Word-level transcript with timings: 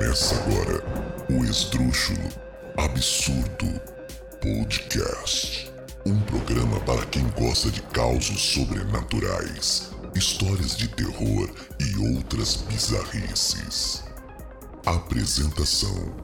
Começa 0.00 0.34
agora 0.34 0.82
o 1.28 1.44
Esdrúxulo 1.44 2.26
Absurdo 2.78 3.78
Podcast. 4.40 5.70
Um 6.06 6.18
programa 6.20 6.80
para 6.80 7.04
quem 7.04 7.22
gosta 7.38 7.70
de 7.70 7.82
causos 7.82 8.40
sobrenaturais, 8.40 9.92
histórias 10.14 10.74
de 10.74 10.88
terror 10.88 11.50
e 11.78 12.16
outras 12.16 12.56
bizarrices. 12.62 14.02
Apresentação: 14.86 16.16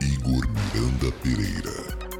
Igor 0.00 0.46
Miranda 0.46 1.10
Pereira. 1.24 2.12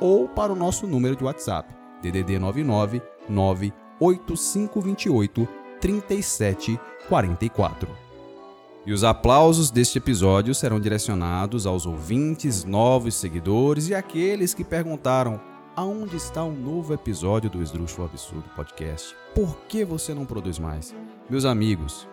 ou 0.00 0.28
para 0.28 0.50
o 0.52 0.56
nosso 0.56 0.86
número 0.86 1.14
de 1.14 1.22
WhatsApp, 1.22 1.74
DDD 2.02 2.38
99 2.38 3.02
98528 4.00 5.48
3744. 5.80 7.88
E 8.86 8.92
os 8.92 9.04
aplausos 9.04 9.70
deste 9.70 9.98
episódio 9.98 10.54
serão 10.54 10.80
direcionados 10.80 11.66
aos 11.66 11.84
ouvintes, 11.84 12.64
novos 12.64 13.14
seguidores 13.14 13.88
e 13.88 13.94
aqueles 13.94 14.54
que 14.54 14.64
perguntaram 14.64 15.40
aonde 15.76 16.16
está 16.16 16.44
um 16.44 16.52
novo 16.52 16.92
episódio 16.92 17.50
do 17.50 17.62
Esdrúxulo 17.62 18.06
Absurdo 18.06 18.48
Podcast? 18.56 19.14
Por 19.34 19.56
que 19.68 19.84
você 19.84 20.14
não 20.14 20.24
produz 20.24 20.58
mais? 20.58 20.94
Meus 21.28 21.44
amigos, 21.44 22.08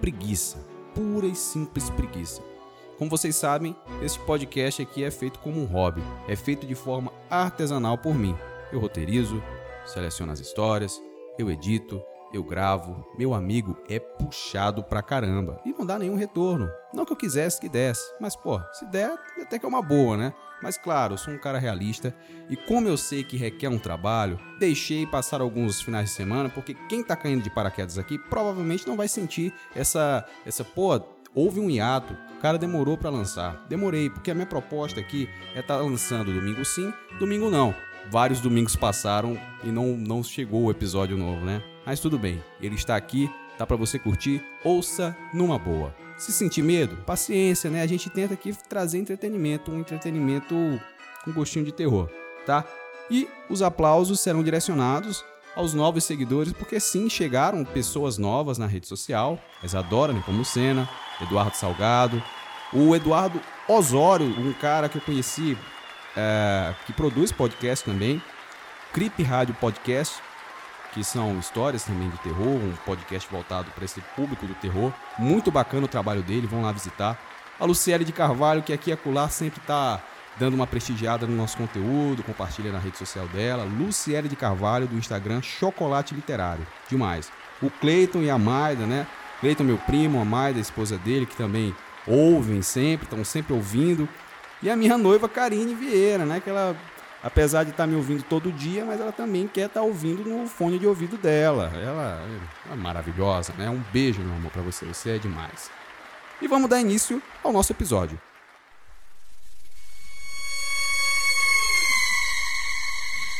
preguiça, 0.00 0.58
pura 0.94 1.26
e 1.26 1.34
simples 1.34 1.88
preguiça. 1.90 2.42
Como 2.98 3.10
vocês 3.10 3.36
sabem, 3.36 3.76
este 4.02 4.18
podcast 4.20 4.82
aqui 4.82 5.04
é 5.04 5.10
feito 5.10 5.38
como 5.38 5.60
um 5.60 5.66
hobby, 5.66 6.02
é 6.28 6.34
feito 6.34 6.66
de 6.66 6.74
forma 6.74 7.12
artesanal 7.30 7.96
por 7.96 8.14
mim. 8.14 8.34
Eu 8.72 8.80
roteirizo, 8.80 9.42
seleciono 9.86 10.32
as 10.32 10.40
histórias, 10.40 11.00
eu 11.38 11.50
edito, 11.50 12.02
eu 12.32 12.42
gravo, 12.42 13.06
meu 13.16 13.34
amigo 13.34 13.76
é 13.88 13.98
puxado 13.98 14.82
pra 14.82 15.02
caramba 15.02 15.60
e 15.64 15.72
não 15.72 15.86
dá 15.86 15.98
nenhum 15.98 16.16
retorno. 16.16 16.68
Não 16.92 17.04
que 17.04 17.12
eu 17.12 17.16
quisesse 17.16 17.60
que 17.60 17.68
desse, 17.68 18.04
mas 18.20 18.34
pô, 18.34 18.60
se 18.72 18.84
der, 18.86 19.16
até 19.40 19.58
que 19.58 19.64
é 19.64 19.68
uma 19.68 19.82
boa, 19.82 20.16
né? 20.16 20.32
Mas 20.62 20.78
claro, 20.78 21.14
eu 21.14 21.18
sou 21.18 21.34
um 21.34 21.38
cara 21.38 21.58
realista 21.58 22.14
e 22.48 22.56
como 22.56 22.88
eu 22.88 22.96
sei 22.96 23.22
que 23.22 23.36
requer 23.36 23.68
um 23.68 23.78
trabalho, 23.78 24.40
deixei 24.58 25.06
passar 25.06 25.40
alguns 25.40 25.80
finais 25.80 26.08
de 26.08 26.14
semana 26.14 26.48
porque 26.48 26.74
quem 26.88 27.02
tá 27.02 27.14
caindo 27.14 27.42
de 27.42 27.50
paraquedas 27.50 27.98
aqui 27.98 28.18
provavelmente 28.18 28.86
não 28.86 28.96
vai 28.96 29.08
sentir 29.08 29.52
essa 29.74 30.24
essa 30.46 30.64
pô, 30.64 30.98
houve 31.34 31.60
um 31.60 31.68
hiato, 31.68 32.16
o 32.38 32.40
cara 32.40 32.56
demorou 32.56 32.96
para 32.96 33.10
lançar. 33.10 33.66
Demorei, 33.68 34.08
porque 34.08 34.30
a 34.30 34.34
minha 34.34 34.46
proposta 34.46 34.98
aqui 34.98 35.28
é 35.54 35.60
estar 35.60 35.76
tá 35.76 35.82
lançando 35.82 36.32
domingo 36.32 36.64
sim, 36.64 36.92
domingo 37.18 37.50
não. 37.50 37.74
Vários 38.10 38.40
domingos 38.40 38.76
passaram 38.76 39.38
e 39.64 39.68
não, 39.68 39.96
não 39.96 40.22
chegou 40.22 40.64
o 40.64 40.70
episódio 40.70 41.16
novo, 41.16 41.44
né? 41.44 41.62
Mas 41.84 42.00
tudo 42.00 42.18
bem, 42.18 42.42
ele 42.60 42.74
está 42.74 42.96
aqui, 42.96 43.30
tá 43.58 43.66
para 43.66 43.76
você 43.76 43.98
curtir, 43.98 44.42
ouça 44.64 45.16
numa 45.34 45.58
boa. 45.58 45.94
Se 46.16 46.32
sentir 46.32 46.62
medo, 46.62 46.96
paciência, 47.04 47.68
né? 47.68 47.82
A 47.82 47.86
gente 47.86 48.08
tenta 48.08 48.34
aqui 48.34 48.56
trazer 48.68 48.98
entretenimento, 48.98 49.70
um 49.70 49.80
entretenimento 49.80 50.54
com 51.24 51.32
gostinho 51.32 51.64
de 51.64 51.72
terror, 51.72 52.08
tá? 52.46 52.64
E 53.10 53.28
os 53.50 53.60
aplausos 53.60 54.20
serão 54.20 54.42
direcionados 54.42 55.24
aos 55.54 55.74
novos 55.74 56.04
seguidores, 56.04 56.52
porque 56.52 56.78
sim, 56.78 57.08
chegaram 57.08 57.64
pessoas 57.64 58.18
novas 58.18 58.58
na 58.58 58.66
rede 58.66 58.86
social, 58.86 59.38
Isadora 59.62 60.12
Nepomucena, 60.12 60.88
Eduardo 61.20 61.56
Salgado, 61.56 62.22
o 62.72 62.94
Eduardo 62.94 63.40
Osório, 63.68 64.26
um 64.26 64.52
cara 64.52 64.88
que 64.88 64.98
eu 64.98 65.02
conheci, 65.02 65.56
é, 66.16 66.74
que 66.86 66.92
produz 66.92 67.30
podcast 67.30 67.84
também, 67.84 68.22
Crip 68.92 69.22
Rádio 69.22 69.54
Podcast, 69.54 70.16
que 70.92 71.04
são 71.04 71.38
histórias 71.38 71.84
também 71.84 72.08
de 72.08 72.18
terror, 72.18 72.46
um 72.46 72.72
podcast 72.86 73.30
voltado 73.30 73.70
para 73.72 73.84
esse 73.84 74.00
público 74.16 74.46
do 74.46 74.54
terror. 74.54 74.92
Muito 75.18 75.50
bacana 75.50 75.84
o 75.84 75.88
trabalho 75.88 76.22
dele, 76.22 76.46
vão 76.46 76.62
lá 76.62 76.72
visitar. 76.72 77.18
A 77.60 77.64
Luciele 77.64 78.04
de 78.04 78.12
Carvalho, 78.12 78.62
que 78.62 78.72
aqui 78.72 78.90
e 78.90 78.92
acolá 78.94 79.28
sempre 79.28 79.60
está 79.60 80.00
dando 80.38 80.54
uma 80.54 80.66
prestigiada 80.66 81.26
no 81.26 81.36
nosso 81.36 81.56
conteúdo, 81.56 82.22
compartilha 82.22 82.72
na 82.72 82.78
rede 82.78 82.98
social 82.98 83.26
dela. 83.28 83.64
Luciele 83.64 84.28
de 84.28 84.36
Carvalho, 84.36 84.86
do 84.86 84.96
Instagram 84.96 85.42
Chocolate 85.42 86.14
Literário. 86.14 86.66
Demais. 86.88 87.30
O 87.62 87.70
Cleiton 87.70 88.20
e 88.20 88.30
a 88.30 88.38
Maida, 88.38 88.86
né? 88.86 89.06
Cleiton, 89.40 89.64
meu 89.64 89.78
primo, 89.78 90.20
a 90.20 90.24
Maida, 90.24 90.58
a 90.58 90.62
esposa 90.62 90.96
dele, 90.98 91.26
que 91.26 91.36
também 91.36 91.74
ouvem 92.06 92.62
sempre, 92.62 93.04
estão 93.04 93.24
sempre 93.24 93.52
ouvindo. 93.52 94.08
E 94.62 94.70
a 94.70 94.76
minha 94.76 94.96
noiva, 94.96 95.28
Karine 95.28 95.74
Vieira, 95.74 96.24
né? 96.24 96.40
Que 96.40 96.48
ela, 96.48 96.74
apesar 97.22 97.64
de 97.64 97.70
estar 97.70 97.84
tá 97.84 97.86
me 97.86 97.94
ouvindo 97.94 98.22
todo 98.22 98.50
dia, 98.50 98.84
mas 98.84 99.00
ela 99.00 99.12
também 99.12 99.46
quer 99.46 99.66
estar 99.66 99.80
tá 99.80 99.86
ouvindo 99.86 100.24
no 100.24 100.46
fone 100.46 100.78
de 100.78 100.86
ouvido 100.86 101.18
dela. 101.18 101.70
Ela 101.74 102.22
é 102.72 102.74
maravilhosa, 102.74 103.52
né? 103.58 103.68
Um 103.68 103.82
beijo, 103.92 104.20
meu 104.22 104.34
amor, 104.34 104.50
para 104.50 104.62
você. 104.62 104.86
Você 104.86 105.10
é 105.10 105.18
demais. 105.18 105.70
E 106.40 106.48
vamos 106.48 106.70
dar 106.70 106.80
início 106.80 107.22
ao 107.44 107.52
nosso 107.52 107.72
episódio. 107.72 108.18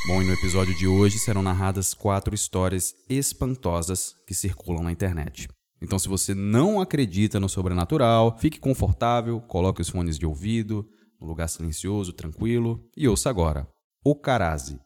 Bom, 0.07 0.23
e 0.23 0.25
no 0.25 0.35
episódio 0.35 0.73
de 0.73 0.87
hoje 0.87 1.19
serão 1.19 1.43
narradas 1.43 1.93
quatro 1.93 2.33
histórias 2.35 2.95
espantosas 3.09 4.15
que 4.25 4.35
circulam 4.35 4.85
na 4.85 4.93
internet. 4.93 5.49
Então, 5.83 5.99
se 5.99 6.09
você 6.09 6.35
não 6.35 6.81
acredita 6.81 7.41
no 7.41 7.49
sobrenatural, 7.49 8.37
fique 8.39 8.61
confortável, 8.61 9.41
coloque 9.41 9.83
os 9.83 9.89
fones 9.89 10.17
de 10.17 10.25
ouvido, 10.25 10.89
num 11.21 11.27
lugar 11.27 11.49
silencioso, 11.49 12.13
tranquilo, 12.13 12.85
e 12.97 13.09
ouça 13.09 13.31
agora. 13.31 13.69
O 14.05 14.15
Caraze, 14.15 14.81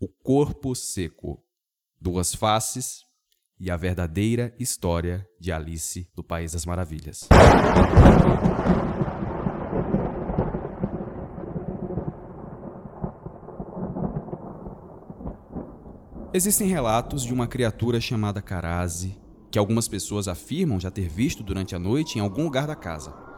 o 0.00 0.08
corpo 0.08 0.74
seco, 0.74 1.42
duas 2.00 2.34
faces 2.34 3.02
e 3.58 3.70
a 3.70 3.76
verdadeira 3.76 4.54
história 4.58 5.26
de 5.38 5.52
Alice 5.52 6.08
do 6.14 6.24
País 6.24 6.52
das 6.52 6.64
Maravilhas. 6.64 7.28
Existem 16.32 16.68
relatos 16.68 17.24
de 17.24 17.34
uma 17.34 17.48
criatura 17.48 18.00
chamada 18.00 18.40
Caraze, 18.40 19.20
que 19.50 19.58
algumas 19.58 19.88
pessoas 19.88 20.28
afirmam 20.28 20.78
já 20.78 20.90
ter 20.90 21.08
visto 21.08 21.42
durante 21.42 21.74
a 21.74 21.78
noite 21.78 22.18
em 22.18 22.20
algum 22.20 22.44
lugar 22.44 22.68
da 22.68 22.76
casa. 22.76 23.29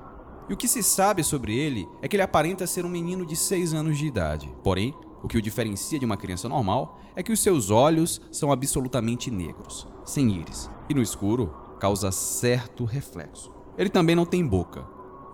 E 0.49 0.53
o 0.53 0.57
que 0.57 0.69
se 0.69 0.83
sabe 0.83 1.23
sobre 1.23 1.57
ele 1.57 1.89
é 2.01 2.09
que 2.09 2.17
ele 2.17 2.23
aparenta 2.23 2.67
ser 2.67 2.85
um 2.85 2.89
menino 2.89 3.25
de 3.25 3.37
6 3.37 3.75
anos 3.75 3.97
de 3.97 4.07
idade. 4.07 4.53
Porém, 4.63 4.95
o 5.23 5.29
que 5.29 5.39
o 5.39 5.43
diferencia 5.43 5.99
de 5.99 6.05
uma 6.05 6.17
criança 6.17 6.49
normal 6.49 7.01
é 7.15 7.23
que 7.23 7.33
os 7.33 7.41
seus 7.41 7.71
olhos 7.71 8.21
são 8.31 8.51
absolutamente 8.51 9.31
negros, 9.31 9.87
sem 10.05 10.31
íris, 10.31 10.69
e 10.89 10.95
no 10.95 11.03
escuro 11.03 11.55
causa 11.79 12.11
certo 12.11 12.85
reflexo. 12.85 13.53
Ele 13.79 13.89
também 13.89 14.17
não 14.17 14.27
tem 14.27 14.47
boca. 14.47 14.85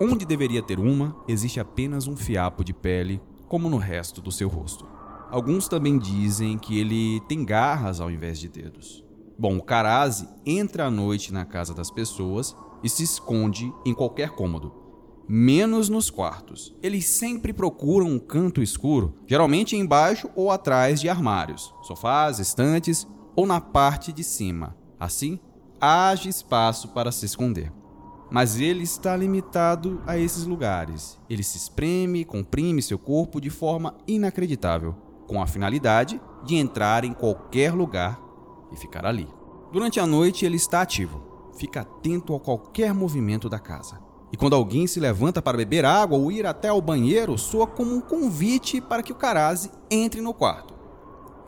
Onde 0.01 0.27
deveria 0.27 0.63
ter 0.63 0.79
uma, 0.79 1.17
existe 1.27 1.59
apenas 1.59 2.07
um 2.07 2.17
fiapo 2.17 2.63
de 2.63 2.73
pele, 2.73 3.21
como 3.49 3.69
no 3.69 3.79
resto 3.79 4.21
do 4.21 4.31
seu 4.31 4.49
rosto. 4.49 4.87
Alguns 5.31 5.69
também 5.69 5.99
dizem 5.99 6.59
que 6.59 6.79
ele 6.79 7.21
tem 7.29 7.45
garras 7.45 8.01
ao 8.01 8.11
invés 8.11 8.39
de 8.39 8.49
dedos. 8.49 9.05
Bom, 9.39 9.57
o 9.57 9.63
Karazi 9.63 10.29
entra 10.45 10.87
à 10.87 10.91
noite 10.91 11.33
na 11.33 11.45
casa 11.45 11.75
das 11.75 11.91
pessoas 11.91 12.57
e 12.83 12.89
se 12.89 13.03
esconde 13.03 13.73
em 13.85 13.93
qualquer 13.93 14.31
cômodo, 14.31 14.73
menos 15.29 15.91
nos 15.91 16.09
quartos. 16.09 16.75
Eles 16.83 17.05
sempre 17.07 17.53
procuram 17.53 18.07
um 18.07 18.19
canto 18.19 18.63
escuro, 18.63 19.15
geralmente 19.27 19.77
embaixo 19.77 20.31
ou 20.35 20.51
atrás 20.51 21.01
de 21.01 21.09
armários, 21.09 21.75
sofás, 21.83 22.39
estantes 22.39 23.07
ou 23.37 23.47
na 23.47 23.61
parte 23.61 24.13
de 24.13 24.25
cima. 24.25 24.75
Assim, 24.99 25.39
haja 25.81 26.29
espaço 26.29 26.89
para 26.89 27.13
se 27.13 27.27
esconder. 27.27 27.71
Mas 28.31 28.59
ele 28.59 28.83
está 28.83 29.17
limitado 29.17 30.03
a 30.07 30.19
esses 30.19 30.45
lugares. 30.45 31.19
Ele 31.31 31.43
se 31.43 31.57
espreme, 31.57 32.25
comprime 32.25 32.83
seu 32.83 32.99
corpo 32.99 33.41
de 33.41 33.51
forma 33.51 33.97
inacreditável, 34.07 34.95
com 35.27 35.41
a 35.41 35.47
finalidade 35.47 36.21
de 36.45 36.57
entrar 36.57 37.05
em 37.05 37.13
qualquer 37.13 37.73
lugar 37.73 38.21
e 38.73 38.77
ficar 38.77 39.05
ali. 39.05 39.29
Durante 39.73 40.01
a 40.01 40.07
noite 40.07 40.45
ele 40.45 40.57
está 40.57 40.83
ativo, 40.83 41.51
fica 41.59 41.83
atento 41.83 42.35
a 42.35 42.41
qualquer 42.41 42.93
movimento 42.95 43.49
da 43.49 43.59
casa. 43.59 44.08
E 44.33 44.37
quando 44.37 44.55
alguém 44.55 44.87
se 44.87 45.01
levanta 45.01 45.41
para 45.41 45.57
beber 45.57 45.85
água 45.85 46.19
ou 46.19 46.31
ir 46.31 46.47
até 46.47 46.69
ao 46.69 46.81
banheiro, 46.81 47.39
soa 47.39 47.67
como 47.67 47.95
um 47.95 48.01
convite 48.01 48.81
para 48.81 49.03
que 49.03 49.13
o 49.13 49.17
Karazi 49.17 49.71
entre 49.91 50.21
no 50.21 50.35
quarto. 50.35 50.75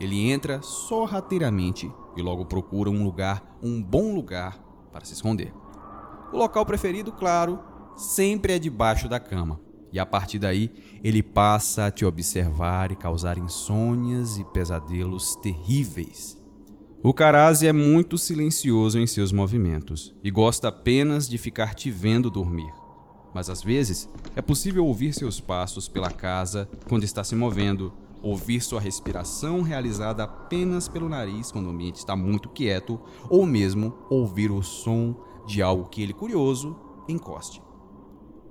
Ele 0.01 0.31
entra 0.31 0.63
sorrateiramente 0.63 1.93
e 2.17 2.23
logo 2.23 2.47
procura 2.47 2.89
um 2.89 3.05
lugar, 3.05 3.59
um 3.63 3.83
bom 3.83 4.15
lugar, 4.15 4.59
para 4.91 5.05
se 5.05 5.13
esconder. 5.13 5.53
O 6.33 6.39
local 6.39 6.65
preferido, 6.65 7.13
claro, 7.13 7.59
sempre 7.97 8.55
é 8.55 8.59
debaixo 8.59 9.09
da 9.09 9.21
cama. 9.21 9.61
E 9.93 9.99
a 9.99 10.07
partir 10.07 10.39
daí, 10.39 10.71
ele 11.03 11.23
passa 11.23 11.87
a 11.87 11.91
te 11.91 12.05
observar 12.05 12.93
e 12.93 12.97
causar 12.97 13.37
insônias 13.37 14.39
e 14.39 14.45
pesadelos 14.45 15.35
terríveis. 15.37 16.40
O 17.03 17.15
Karazi 17.15 17.67
é 17.67 17.73
muito 17.73 18.19
silencioso 18.19 18.99
em 18.99 19.07
seus 19.07 19.33
movimentos 19.33 20.15
e 20.23 20.31
gosta 20.31 20.69
apenas 20.69 21.27
de 21.27 21.39
ficar 21.39 21.75
te 21.75 21.91
vendo 21.91 22.31
dormir. 22.31 22.71
Mas 23.33 23.49
às 23.49 23.63
vezes 23.63 24.07
é 24.37 24.43
possível 24.43 24.85
ouvir 24.85 25.15
seus 25.15 25.41
passos 25.41 25.89
pela 25.89 26.11
casa 26.11 26.69
quando 26.91 27.05
está 27.05 27.25
se 27.25 27.35
movendo, 27.35 27.91
ouvir 28.23 28.61
sua 28.61 28.83
respiração 28.83 29.63
realizada 29.63 30.25
apenas 30.25 30.89
pelo 30.89 31.09
nariz 31.09 31.51
quando 31.51 31.69
o 31.69 31.71
ambiente 31.71 31.97
está 31.97 32.15
muito 32.15 32.51
quieto, 32.51 33.01
ou 33.31 33.47
mesmo 33.47 33.95
ouvir 34.11 34.51
o 34.51 34.63
som 34.63 35.25
de 35.47 35.63
algo 35.63 35.89
que 35.89 36.03
ele, 36.03 36.13
curioso, 36.13 36.77
encoste. 37.09 37.63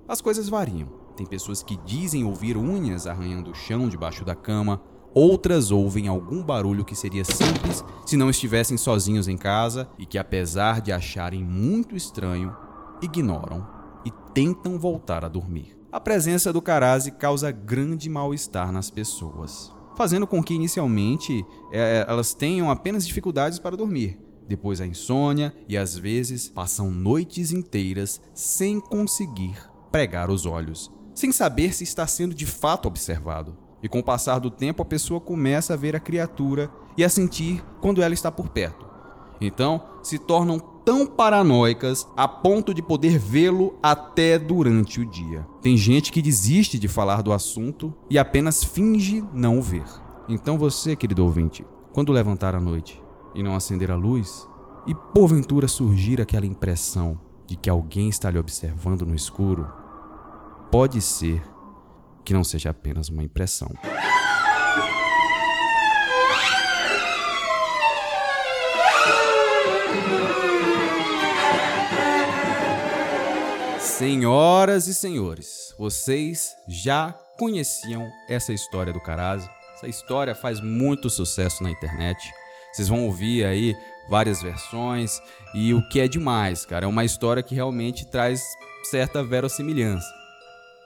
As 0.08 0.22
coisas 0.22 0.50
variam. 0.50 0.90
Tem 1.16 1.26
pessoas 1.28 1.62
que 1.62 1.78
dizem 1.86 2.24
ouvir 2.24 2.58
unhas 2.58 3.06
arranhando 3.06 3.52
o 3.52 3.56
chão 3.56 3.88
debaixo 3.88 4.26
da 4.26 4.34
cama, 4.34 4.82
Outras 5.14 5.72
ouvem 5.72 6.08
algum 6.08 6.44
barulho 6.44 6.86
que 6.86 6.96
seria 6.96 7.26
simples 7.26 7.84
se 8.06 8.16
não 8.16 8.30
estivessem 8.30 8.78
sozinhos 8.78 9.28
em 9.28 9.38
casa 9.38 9.90
e 9.98 10.06
que, 10.06 10.18
apesar 10.18 10.82
de 10.82 10.92
acharem 10.92 11.44
muito 11.44 11.96
estranho, 11.96 12.56
ignoram 13.02 13.68
e 14.06 14.12
tentam 14.34 14.78
voltar 14.78 15.26
a 15.26 15.28
dormir. 15.28 15.78
A 15.92 16.00
presença 16.00 16.54
do 16.54 16.62
Karazi 16.62 17.12
causa 17.12 17.50
grande 17.50 18.10
mal-estar 18.10 18.72
nas 18.72 18.92
pessoas, 18.92 19.74
fazendo 19.98 20.28
com 20.28 20.44
que 20.44 20.54
inicialmente 20.54 21.44
é, 21.72 22.06
elas 22.08 22.34
tenham 22.34 22.70
apenas 22.70 23.06
dificuldades 23.08 23.58
para 23.58 23.76
dormir, 23.76 24.20
depois 24.48 24.80
a 24.80 24.86
insônia 24.86 25.54
e 25.68 25.76
às 25.76 25.98
vezes 25.98 26.48
passam 26.48 26.92
noites 26.92 27.52
inteiras 27.52 28.22
sem 28.34 28.80
conseguir 28.80 29.58
pregar 29.92 30.30
os 30.30 30.46
olhos, 30.46 30.92
sem 31.16 31.32
saber 31.32 31.74
se 31.74 31.84
está 31.84 32.06
sendo 32.06 32.36
de 32.36 32.46
fato 32.46 32.88
observado. 32.88 33.69
E 33.82 33.88
com 33.88 34.00
o 34.00 34.04
passar 34.04 34.40
do 34.40 34.52
tempo, 34.52 34.82
a 34.82 34.86
pessoa 34.86 35.20
começa 35.20 35.74
a 35.74 35.78
ver 35.78 35.96
a 35.96 36.00
criatura 36.00 36.70
e 36.98 37.04
a 37.04 37.10
sentir 37.10 37.64
quando 37.80 38.02
ela 38.02 38.14
está 38.14 38.32
por 38.32 38.50
perto. 38.50 38.86
Então, 39.42 39.82
se 40.04 40.20
tornam 40.20 40.60
tão 40.60 41.06
paranoicas 41.06 42.08
a 42.18 42.28
ponto 42.28 42.74
de 42.74 42.82
poder 42.82 43.18
vê-lo 43.18 43.78
até 43.82 44.38
durante 44.38 45.00
o 45.00 45.06
dia. 45.06 45.48
Tem 45.62 45.78
gente 45.78 46.12
que 46.12 46.22
desiste 46.22 46.78
de 46.78 46.88
falar 46.88 47.22
do 47.22 47.32
assunto 47.32 47.94
e 48.10 48.18
apenas 48.18 48.64
finge 48.64 49.24
não 49.34 49.60
o 49.60 49.62
ver. 49.62 49.86
Então, 50.28 50.58
você, 50.58 50.96
querido 50.96 51.24
ouvinte, 51.24 51.66
quando 51.94 52.12
levantar 52.12 52.54
à 52.54 52.60
noite 52.60 53.02
e 53.34 53.42
não 53.42 53.56
acender 53.56 53.92
a 53.92 53.96
luz, 53.96 54.48
e 54.86 54.96
porventura 54.96 55.68
surgir 55.68 56.20
aquela 56.20 56.46
impressão 56.46 57.20
de 57.46 57.56
que 57.56 57.70
alguém 57.70 58.10
está 58.10 58.30
lhe 58.32 58.40
observando 58.40 59.06
no 59.06 59.16
escuro, 59.16 59.68
pode 60.72 61.02
ser 61.02 61.44
que 62.30 62.34
não 62.34 62.44
seja 62.44 62.70
apenas 62.70 63.10
uma 63.10 63.24
impressão. 63.24 63.68
Senhoras 73.80 74.86
e 74.86 74.94
senhores, 74.94 75.74
vocês 75.76 76.56
já 76.68 77.14
conheciam 77.40 78.08
essa 78.30 78.54
história 78.54 78.94
do 78.94 79.02
Carazo? 79.02 79.50
Essa 79.74 79.88
história 79.88 80.36
faz 80.36 80.62
muito 80.62 81.10
sucesso 81.10 81.64
na 81.64 81.72
internet. 81.72 82.32
Vocês 82.72 82.88
vão 82.88 83.08
ouvir 83.08 83.44
aí 83.44 83.76
várias 84.08 84.40
versões 84.40 85.20
e 85.56 85.74
o 85.74 85.82
que 85.90 86.00
é 86.00 86.08
demais, 86.08 86.64
cara, 86.64 86.86
é 86.86 86.88
uma 86.88 87.04
história 87.04 87.42
que 87.42 87.56
realmente 87.56 88.06
traz 88.06 88.44
certa 88.84 89.24
verossimilhança. 89.24 90.08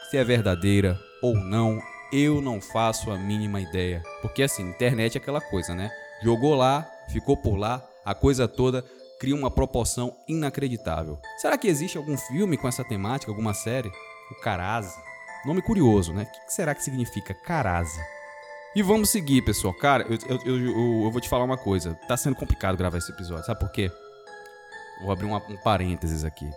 Se 0.10 0.16
é 0.16 0.24
verdadeira 0.24 0.98
ou 1.24 1.34
não, 1.34 1.82
eu 2.12 2.42
não 2.42 2.60
faço 2.60 3.10
a 3.10 3.18
mínima 3.18 3.62
ideia. 3.62 4.04
Porque 4.22 4.44
assim, 4.44 4.62
internet 4.62 5.18
é 5.18 5.22
aquela 5.22 5.40
coisa, 5.40 5.74
né? 5.74 5.90
Jogou 6.22 6.54
lá, 6.54 6.86
ficou 7.08 7.38
por 7.38 7.56
lá, 7.56 7.82
a 8.06 8.14
coisa 8.14 8.46
toda 8.46 8.84
cria 9.20 9.34
uma 9.34 9.50
proporção 9.50 10.14
inacreditável. 10.28 11.18
Será 11.38 11.58
que 11.58 11.70
existe 11.70 11.98
algum 11.98 12.18
filme 12.18 12.58
com 12.58 12.68
essa 12.68 12.84
temática, 12.84 13.32
alguma 13.32 13.54
série? 13.54 13.90
O 14.30 14.36
Caraze. 14.42 14.94
Nome 15.46 15.62
curioso, 15.62 16.14
né? 16.14 16.24
O 16.24 16.26
que 16.26 16.54
será 16.54 16.76
que 16.76 16.84
significa 16.84 17.34
Caraze? 17.34 18.00
E 18.76 18.82
vamos 18.82 19.10
seguir, 19.10 19.42
pessoal. 19.44 19.74
Cara, 19.74 20.06
eu, 20.10 20.18
eu, 20.28 20.58
eu, 20.58 21.04
eu, 21.04 21.12
vou 21.12 21.22
te 21.22 21.30
falar 21.30 21.46
uma 21.46 21.58
coisa. 21.58 21.98
Tá 22.06 22.18
sendo 22.18 22.36
complicado 22.36 22.76
gravar 22.76 22.98
esse 22.98 23.12
episódio. 23.12 23.46
Sabe 23.46 23.62
por 23.62 23.72
quê? 23.72 23.90
Vou 25.02 25.12
abrir 25.12 25.26
uma, 25.26 25.38
um 25.38 25.58
parênteses 25.58 26.26
aqui. 26.26 26.50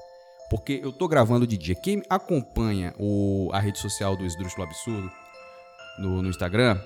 Porque 0.49 0.81
eu 0.83 0.93
tô 0.93 1.09
gravando 1.09 1.47
de 1.47 1.57
dia. 1.57 1.75
Quem 1.75 2.03
acompanha 2.09 2.95
o, 2.99 3.51
a 3.53 3.59
rede 3.59 3.79
social 3.79 4.17
do 4.17 4.25
Esdrúxulo 4.25 4.63
Absurdo 4.63 5.11
no, 5.99 6.23
no 6.23 6.29
Instagram, 6.29 6.81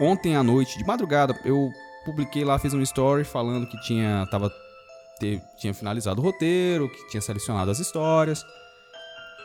ontem 0.00 0.34
à 0.34 0.42
noite, 0.42 0.78
de 0.78 0.84
madrugada, 0.84 1.38
eu 1.44 1.70
publiquei 2.04 2.44
lá, 2.44 2.58
fiz 2.58 2.74
um 2.74 2.82
story 2.82 3.24
falando 3.24 3.66
que 3.66 3.80
tinha, 3.80 4.26
tava, 4.30 4.50
te, 5.18 5.40
tinha 5.56 5.72
finalizado 5.72 6.20
o 6.20 6.24
roteiro, 6.24 6.88
que 6.88 7.08
tinha 7.08 7.20
selecionado 7.20 7.70
as 7.70 7.78
histórias. 7.78 8.44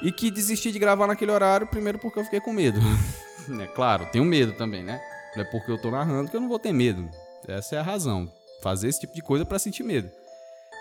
E 0.01 0.11
que 0.11 0.29
desisti 0.29 0.71
de 0.71 0.77
gravar 0.77 1.07
naquele 1.07 1.31
horário, 1.31 1.65
primeiro 1.65 1.97
porque 1.97 2.19
eu 2.19 2.23
fiquei 2.23 2.39
com 2.39 2.53
medo. 2.53 2.79
é 3.61 3.67
claro, 3.67 4.07
tenho 4.11 4.25
medo 4.25 4.53
também, 4.53 4.83
né? 4.83 5.01
Não 5.35 5.43
é 5.43 5.45
porque 5.45 5.71
eu 5.71 5.77
tô 5.77 5.91
narrando 5.91 6.29
que 6.29 6.35
eu 6.35 6.41
não 6.41 6.47
vou 6.47 6.59
ter 6.59 6.71
medo. 6.71 7.09
Essa 7.47 7.75
é 7.75 7.79
a 7.79 7.83
razão. 7.83 8.31
Fazer 8.61 8.87
esse 8.87 8.99
tipo 8.99 9.13
de 9.13 9.21
coisa 9.21 9.45
para 9.45 9.59
sentir 9.59 9.83
medo. 9.83 10.09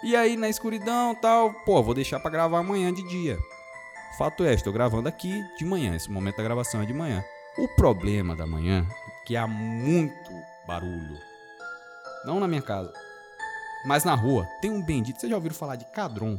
E 0.03 0.15
aí 0.15 0.37
na 0.37 0.49
escuridão 0.49 1.15
tal, 1.15 1.53
pô, 1.65 1.83
vou 1.83 1.95
deixar 1.95 2.21
para 2.21 2.31
gravar 2.31 2.59
amanhã 2.59 2.93
de 2.93 3.03
dia. 3.09 3.39
Fato 4.19 4.45
é, 4.45 4.55
estou 4.55 4.73
gravando 4.73 5.09
aqui 5.09 5.43
de 5.59 5.65
manhã, 5.65 5.95
esse 5.95 6.11
momento 6.11 6.37
da 6.37 6.43
gravação 6.43 6.83
é 6.83 6.87
de 6.87 6.93
manhã. 6.93 7.25
O 7.59 7.69
problema 7.69 8.37
da 8.37 8.47
manhã 8.47 8.87
é 8.89 9.27
que 9.27 9.37
há 9.37 9.47
muito 9.47 10.31
barulho. 10.67 11.19
Não 12.25 12.41
na 12.41 12.49
minha 12.49 12.63
casa, 12.63 12.93
mas 13.87 14.05
na 14.05 14.15
rua. 14.15 14.47
Tem 14.61 14.71
um 14.71 14.83
bendito, 14.83 15.21
vocês 15.21 15.31
já 15.31 15.37
ouviram 15.37 15.55
falar 15.55 15.77
de 15.77 15.85
cadron? 15.87 16.39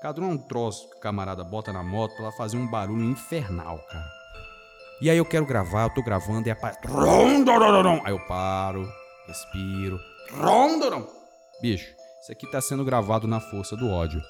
Cadron 0.00 0.30
é 0.30 0.34
um 0.34 0.38
troço 0.38 0.88
que 0.90 0.96
o 0.96 1.00
camarada 1.00 1.44
bota 1.44 1.72
na 1.72 1.82
moto 1.82 2.14
pra 2.14 2.24
ela 2.24 2.32
fazer 2.32 2.56
um 2.56 2.66
barulho 2.66 3.04
infernal, 3.04 3.78
cara. 3.78 4.10
E 5.00 5.10
aí 5.10 5.16
eu 5.16 5.24
quero 5.24 5.46
gravar, 5.46 5.84
eu 5.84 5.90
tô 5.90 6.02
gravando 6.02 6.48
e 6.48 6.50
aparece. 6.50 6.80
Aí 8.04 8.12
eu 8.12 8.20
paro, 8.26 8.88
respiro. 9.26 9.98
Bicho, 11.60 11.94
isso 12.22 12.30
aqui 12.30 12.46
está 12.46 12.60
sendo 12.60 12.84
gravado 12.84 13.26
na 13.26 13.40
força 13.40 13.76
do 13.76 13.90
ódio. 13.90 14.22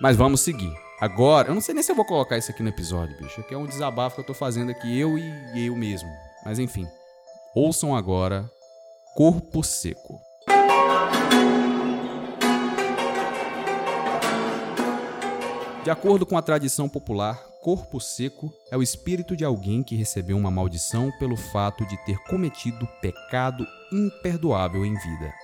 Mas 0.00 0.16
vamos 0.16 0.40
seguir. 0.40 0.72
Agora, 0.98 1.48
eu 1.48 1.54
não 1.54 1.60
sei 1.60 1.74
nem 1.74 1.82
se 1.82 1.92
eu 1.92 1.96
vou 1.96 2.04
colocar 2.06 2.38
isso 2.38 2.50
aqui 2.50 2.62
no 2.62 2.70
episódio, 2.70 3.14
bicho. 3.18 3.42
Aqui 3.42 3.52
é 3.52 3.58
um 3.58 3.66
desabafo 3.66 4.14
que 4.14 4.22
eu 4.22 4.26
tô 4.26 4.32
fazendo 4.32 4.70
aqui, 4.70 4.98
eu 4.98 5.18
e 5.18 5.66
eu 5.66 5.76
mesmo. 5.76 6.08
Mas 6.42 6.58
enfim. 6.58 6.88
Ouçam 7.54 7.94
agora 7.94 8.50
Corpo 9.14 9.62
Seco. 9.62 10.18
De 15.84 15.90
acordo 15.90 16.24
com 16.24 16.38
a 16.38 16.42
tradição 16.42 16.88
popular, 16.88 17.34
corpo 17.60 18.00
seco 18.00 18.50
é 18.70 18.76
o 18.76 18.82
espírito 18.82 19.36
de 19.36 19.44
alguém 19.44 19.82
que 19.82 19.96
recebeu 19.96 20.38
uma 20.38 20.50
maldição 20.50 21.10
pelo 21.18 21.36
fato 21.36 21.84
de 21.84 21.96
ter 22.06 22.16
cometido 22.28 22.88
pecado 23.02 23.66
imperdoável 23.92 24.86
em 24.86 24.94
vida. 24.94 25.34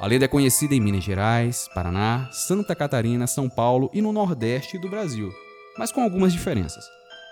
A 0.00 0.06
lenda 0.06 0.26
é 0.26 0.28
conhecida 0.28 0.76
em 0.76 0.80
Minas 0.80 1.02
Gerais, 1.02 1.68
Paraná, 1.74 2.28
Santa 2.30 2.72
Catarina, 2.72 3.26
São 3.26 3.48
Paulo 3.48 3.90
e 3.92 4.00
no 4.00 4.12
Nordeste 4.12 4.78
do 4.78 4.88
Brasil, 4.88 5.32
mas 5.76 5.90
com 5.90 6.00
algumas 6.00 6.32
diferenças. 6.32 6.84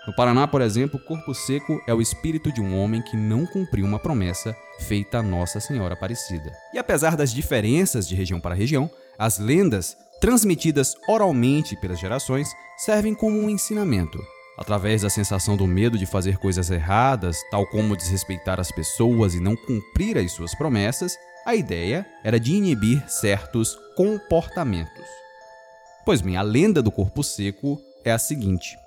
No 0.05 0.13
Paraná, 0.13 0.45
por 0.45 0.59
exemplo, 0.59 0.99
corpo 0.99 1.33
seco 1.33 1.81
é 1.87 1.93
o 1.93 2.01
espírito 2.01 2.51
de 2.51 2.59
um 2.59 2.77
homem 2.77 3.01
que 3.01 3.15
não 3.15 3.45
cumpriu 3.45 3.85
uma 3.85 3.99
promessa 3.99 4.53
feita 4.79 5.19
a 5.19 5.23
Nossa 5.23 5.61
Senhora 5.61 5.93
Aparecida. 5.93 6.51
E 6.73 6.77
apesar 6.77 7.15
das 7.15 7.31
diferenças 7.31 8.05
de 8.05 8.15
região 8.15 8.39
para 8.39 8.53
região, 8.53 8.89
as 9.17 9.39
lendas, 9.39 9.95
transmitidas 10.19 10.93
oralmente 11.07 11.73
pelas 11.77 11.99
gerações, 11.99 12.49
servem 12.77 13.15
como 13.15 13.39
um 13.39 13.49
ensinamento. 13.49 14.21
Através 14.57 15.03
da 15.03 15.09
sensação 15.09 15.55
do 15.55 15.67
medo 15.67 15.97
de 15.97 16.05
fazer 16.05 16.37
coisas 16.37 16.69
erradas, 16.69 17.37
tal 17.49 17.65
como 17.67 17.95
desrespeitar 17.95 18.59
as 18.59 18.71
pessoas 18.73 19.35
e 19.35 19.39
não 19.39 19.55
cumprir 19.55 20.17
as 20.17 20.33
suas 20.33 20.53
promessas, 20.53 21.15
a 21.47 21.55
ideia 21.55 22.05
era 22.25 22.37
de 22.37 22.53
inibir 22.53 23.09
certos 23.09 23.79
comportamentos. 23.95 25.05
Pois 26.05 26.19
bem, 26.19 26.35
a 26.35 26.41
lenda 26.41 26.81
do 26.81 26.91
corpo 26.91 27.23
seco 27.23 27.81
é 28.03 28.11
a 28.11 28.19
seguinte: 28.19 28.77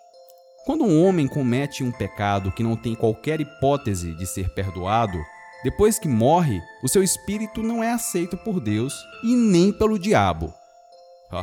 quando 0.67 0.85
um 0.85 1.03
homem 1.03 1.27
comete 1.27 1.83
um 1.83 1.91
pecado 1.91 2.53
que 2.53 2.63
não 2.63 2.77
tem 2.77 2.95
qualquer 2.95 3.41
hipótese 3.41 4.15
de 4.15 4.27
ser 4.27 4.51
perdoado, 4.51 5.19
depois 5.65 5.99
que 5.99 6.07
morre, 6.07 6.61
o 6.83 6.89
seu 6.89 7.03
espírito 7.03 7.63
não 7.63 7.83
é 7.83 7.93
aceito 7.93 8.37
por 8.37 8.61
Deus 8.61 8.95
e 9.25 9.35
nem 9.35 9.73
pelo 9.73 9.99
diabo. 9.99 10.53
Ó, 11.33 11.43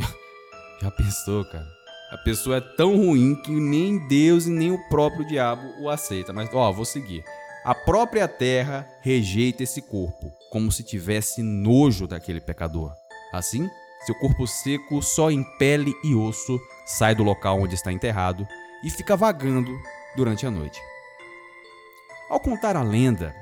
já 0.80 0.90
pensou, 0.90 1.44
cara? 1.44 1.68
A 2.10 2.16
pessoa 2.16 2.56
é 2.56 2.60
tão 2.60 2.96
ruim 2.96 3.36
que 3.36 3.52
nem 3.52 4.08
Deus 4.08 4.46
e 4.46 4.50
nem 4.50 4.72
o 4.72 4.88
próprio 4.88 5.24
diabo 5.28 5.62
o 5.80 5.90
aceita. 5.90 6.32
Mas, 6.32 6.48
ó, 6.52 6.72
vou 6.72 6.84
seguir. 6.84 7.22
A 7.62 7.74
própria 7.74 8.26
terra 8.26 8.88
rejeita 9.02 9.62
esse 9.62 9.82
corpo, 9.82 10.32
como 10.50 10.72
se 10.72 10.82
tivesse 10.82 11.42
nojo 11.42 12.06
daquele 12.06 12.40
pecador. 12.40 12.90
Assim, 13.32 13.68
seu 14.06 14.14
corpo 14.14 14.46
seco, 14.46 15.02
só 15.02 15.30
em 15.30 15.44
pele 15.58 15.92
e 16.02 16.14
osso, 16.14 16.58
sai 16.86 17.14
do 17.14 17.22
local 17.22 17.60
onde 17.60 17.74
está 17.74 17.92
enterrado 17.92 18.48
e 18.82 18.88
fica 18.88 19.14
vagando 19.14 19.70
durante 20.16 20.46
a 20.46 20.50
noite. 20.50 20.80
Ao 22.30 22.40
contar 22.40 22.76
a 22.76 22.82
lenda, 22.82 23.34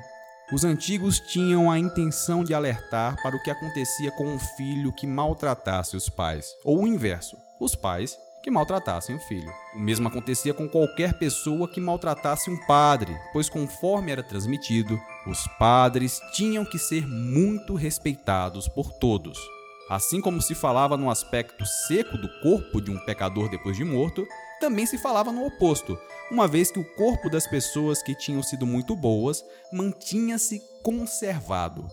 os 0.51 0.65
antigos 0.65 1.19
tinham 1.21 1.71
a 1.71 1.79
intenção 1.79 2.43
de 2.43 2.53
alertar 2.53 3.15
para 3.23 3.37
o 3.37 3.41
que 3.41 3.49
acontecia 3.49 4.11
com 4.11 4.25
um 4.25 4.39
filho 4.39 4.91
que 4.91 5.07
maltratasse 5.07 5.95
os 5.95 6.09
pais, 6.09 6.45
ou 6.65 6.83
o 6.83 6.87
inverso, 6.87 7.37
os 7.57 7.73
pais 7.73 8.17
que 8.41 8.51
maltratassem 8.51 9.15
o 9.15 9.19
filho. 9.19 9.51
O 9.75 9.79
mesmo 9.79 10.07
acontecia 10.07 10.53
com 10.53 10.67
qualquer 10.67 11.13
pessoa 11.13 11.67
que 11.67 11.81
maltratasse 11.81 12.49
um 12.49 12.57
padre, 12.65 13.17
pois, 13.33 13.49
conforme 13.49 14.11
era 14.11 14.23
transmitido, 14.23 14.99
os 15.27 15.47
padres 15.57 16.19
tinham 16.33 16.65
que 16.65 16.79
ser 16.79 17.07
muito 17.07 17.73
respeitados 17.73 18.67
por 18.67 18.91
todos. 18.93 19.39
Assim 19.89 20.21
como 20.21 20.41
se 20.41 20.53
falava 20.53 20.95
no 20.95 21.09
aspecto 21.09 21.65
seco 21.65 22.17
do 22.17 22.29
corpo 22.41 22.79
de 22.79 22.91
um 22.91 22.99
pecador 23.05 23.49
depois 23.49 23.75
de 23.75 23.83
morto, 23.83 24.27
também 24.59 24.85
se 24.85 24.97
falava 24.97 25.31
no 25.31 25.45
oposto, 25.45 25.97
uma 26.29 26.47
vez 26.47 26.69
que 26.69 26.79
o 26.79 26.95
corpo 26.95 27.29
das 27.29 27.47
pessoas 27.47 28.03
que 28.03 28.13
tinham 28.13 28.43
sido 28.43 28.67
muito 28.67 28.95
boas 28.95 29.43
mantinha-se 29.71 30.61
conservado. 30.83 31.87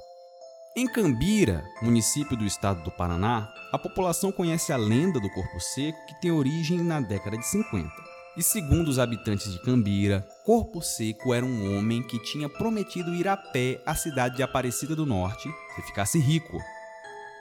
Em 0.79 0.87
Cambira, 0.87 1.65
município 1.81 2.37
do 2.37 2.45
estado 2.45 2.83
do 2.83 2.91
Paraná, 2.91 3.51
a 3.73 3.79
população 3.79 4.31
conhece 4.31 4.75
a 4.75 4.77
lenda 4.77 5.19
do 5.19 5.31
corpo 5.31 5.59
seco 5.59 5.99
que 6.07 6.21
tem 6.21 6.31
origem 6.31 6.83
na 6.83 7.01
década 7.01 7.39
de 7.39 7.47
50. 7.47 7.91
E 8.37 8.43
segundo 8.43 8.89
os 8.89 8.99
habitantes 8.99 9.51
de 9.51 9.63
Cambira, 9.63 10.21
Corpo 10.45 10.83
Seco 10.83 11.33
era 11.33 11.47
um 11.47 11.75
homem 11.75 12.03
que 12.03 12.23
tinha 12.23 12.47
prometido 12.47 13.15
ir 13.15 13.27
a 13.27 13.39
pé 13.39 13.81
à 13.87 13.95
cidade 13.95 14.37
de 14.37 14.43
Aparecida 14.43 14.95
do 14.95 15.07
Norte 15.07 15.49
se 15.75 15.81
ficasse 15.81 16.19
rico. 16.19 16.61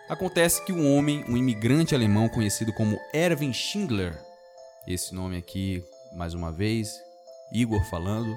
Acontece 0.07 0.63
que 0.63 0.71
um 0.71 0.95
homem, 0.95 1.25
um 1.27 1.35
imigrante 1.35 1.93
alemão 1.93 2.29
conhecido 2.29 2.71
como 2.71 2.97
Erwin 3.13 3.51
Schindler, 3.51 4.17
esse 4.87 5.13
nome 5.13 5.35
aqui, 5.35 5.83
mais 6.15 6.33
uma 6.33 6.53
vez, 6.53 6.93
Igor 7.51 7.83
falando, 7.83 8.33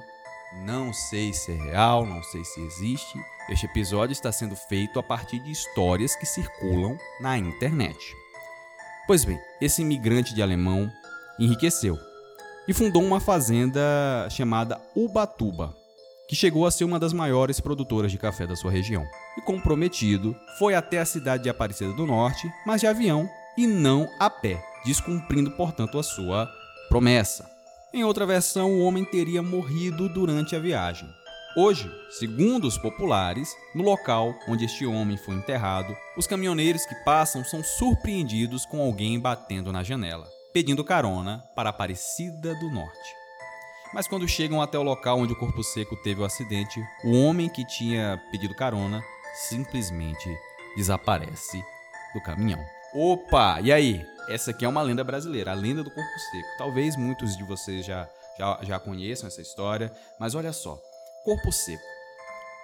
não 0.66 0.92
sei 0.92 1.32
se 1.32 1.52
é 1.52 1.54
real, 1.54 2.04
não 2.04 2.20
sei 2.24 2.44
se 2.44 2.60
existe. 2.60 3.16
Este 3.48 3.64
episódio 3.64 4.12
está 4.12 4.30
sendo 4.30 4.54
feito 4.54 4.98
a 4.98 5.02
partir 5.02 5.38
de 5.38 5.50
histórias 5.50 6.14
que 6.14 6.26
circulam 6.26 6.98
na 7.18 7.38
internet. 7.38 7.96
Pois 9.06 9.24
bem, 9.24 9.40
esse 9.58 9.80
imigrante 9.80 10.34
de 10.34 10.42
alemão 10.42 10.92
enriqueceu 11.40 11.96
e 12.68 12.74
fundou 12.74 13.02
uma 13.02 13.20
fazenda 13.20 14.28
chamada 14.28 14.78
Ubatuba, 14.94 15.74
que 16.28 16.36
chegou 16.36 16.66
a 16.66 16.70
ser 16.70 16.84
uma 16.84 17.00
das 17.00 17.14
maiores 17.14 17.58
produtoras 17.58 18.12
de 18.12 18.18
café 18.18 18.46
da 18.46 18.54
sua 18.54 18.70
região. 18.70 19.06
E 19.38 19.40
comprometido, 19.40 20.36
foi 20.58 20.74
até 20.74 20.98
a 20.98 21.06
cidade 21.06 21.44
de 21.44 21.48
Aparecida 21.48 21.94
do 21.94 22.06
Norte, 22.06 22.52
mas 22.66 22.82
de 22.82 22.86
avião 22.86 23.26
e 23.56 23.66
não 23.66 24.06
a 24.20 24.28
pé, 24.28 24.62
descumprindo, 24.84 25.52
portanto, 25.52 25.98
a 25.98 26.02
sua 26.02 26.46
promessa. 26.90 27.48
Em 27.94 28.04
outra 28.04 28.26
versão, 28.26 28.72
o 28.72 28.80
homem 28.80 29.06
teria 29.06 29.42
morrido 29.42 30.06
durante 30.06 30.54
a 30.54 30.58
viagem. 30.58 31.08
Hoje, 31.56 31.90
segundo 32.10 32.66
os 32.66 32.76
populares, 32.76 33.56
no 33.74 33.82
local 33.82 34.38
onde 34.46 34.66
este 34.66 34.84
homem 34.84 35.16
foi 35.16 35.34
enterrado, 35.34 35.96
os 36.16 36.26
caminhoneiros 36.26 36.84
que 36.84 36.94
passam 36.96 37.42
são 37.42 37.64
surpreendidos 37.64 38.66
com 38.66 38.80
alguém 38.80 39.18
batendo 39.18 39.72
na 39.72 39.82
janela, 39.82 40.28
pedindo 40.52 40.84
carona 40.84 41.42
para 41.56 41.70
Aparecida 41.70 42.54
do 42.56 42.70
Norte. 42.70 43.14
Mas 43.94 44.06
quando 44.06 44.28
chegam 44.28 44.60
até 44.60 44.78
o 44.78 44.82
local 44.82 45.18
onde 45.18 45.32
o 45.32 45.38
corpo 45.38 45.64
seco 45.64 45.96
teve 45.96 46.20
o 46.20 46.24
acidente, 46.24 46.80
o 47.02 47.12
homem 47.12 47.48
que 47.48 47.64
tinha 47.64 48.20
pedido 48.30 48.54
carona 48.54 49.02
simplesmente 49.48 50.28
desaparece 50.76 51.64
do 52.12 52.22
caminhão. 52.22 52.62
Opa, 52.94 53.60
e 53.62 53.72
aí? 53.72 54.06
Essa 54.28 54.50
aqui 54.50 54.66
é 54.66 54.68
uma 54.68 54.82
lenda 54.82 55.02
brasileira, 55.02 55.52
a 55.52 55.54
lenda 55.54 55.82
do 55.82 55.90
corpo 55.90 56.18
seco. 56.30 56.48
Talvez 56.58 56.94
muitos 56.94 57.36
de 57.36 57.44
vocês 57.44 57.86
já, 57.86 58.06
já, 58.38 58.58
já 58.62 58.78
conheçam 58.78 59.26
essa 59.26 59.40
história, 59.40 59.90
mas 60.20 60.34
olha 60.34 60.52
só: 60.52 60.78
corpo 61.24 61.52
seco. 61.52 61.82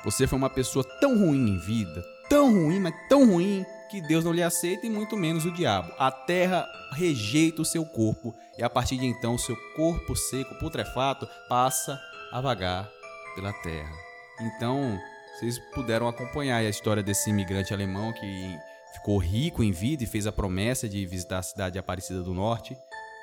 Você 0.04 0.26
foi 0.26 0.38
uma 0.38 0.50
pessoa 0.50 0.84
tão 1.00 1.18
ruim 1.18 1.50
em 1.50 1.58
vida, 1.58 2.04
tão 2.28 2.52
ruim, 2.52 2.78
mas 2.78 2.94
tão 3.08 3.26
ruim, 3.26 3.64
que 3.90 4.00
Deus 4.00 4.24
não 4.24 4.32
lhe 4.32 4.42
aceita 4.42 4.86
e 4.86 4.90
muito 4.90 5.16
menos 5.16 5.44
o 5.44 5.52
diabo. 5.52 5.92
A 5.98 6.10
terra 6.10 6.68
rejeita 6.92 7.62
o 7.62 7.64
seu 7.64 7.86
corpo 7.86 8.34
e 8.58 8.62
a 8.62 8.68
partir 8.68 8.96
de 8.96 9.06
então, 9.06 9.34
o 9.34 9.38
seu 9.38 9.56
corpo 9.76 10.16
seco, 10.16 10.54
putrefato, 10.56 11.28
passa 11.48 12.00
a 12.32 12.40
vagar 12.40 12.90
pela 13.34 13.52
terra. 13.52 13.92
Então, 14.40 14.98
vocês 15.34 15.58
puderam 15.72 16.08
acompanhar 16.08 16.58
a 16.58 16.68
história 16.68 17.02
desse 17.02 17.30
imigrante 17.30 17.72
alemão 17.72 18.12
que 18.12 18.58
ficou 18.94 19.18
rico 19.18 19.62
em 19.62 19.72
vida 19.72 20.04
e 20.04 20.06
fez 20.06 20.26
a 20.26 20.32
promessa 20.32 20.88
de 20.88 21.04
visitar 21.06 21.38
a 21.38 21.42
cidade 21.42 21.74
de 21.74 21.78
Aparecida 21.78 22.22
do 22.22 22.34
Norte, 22.34 22.76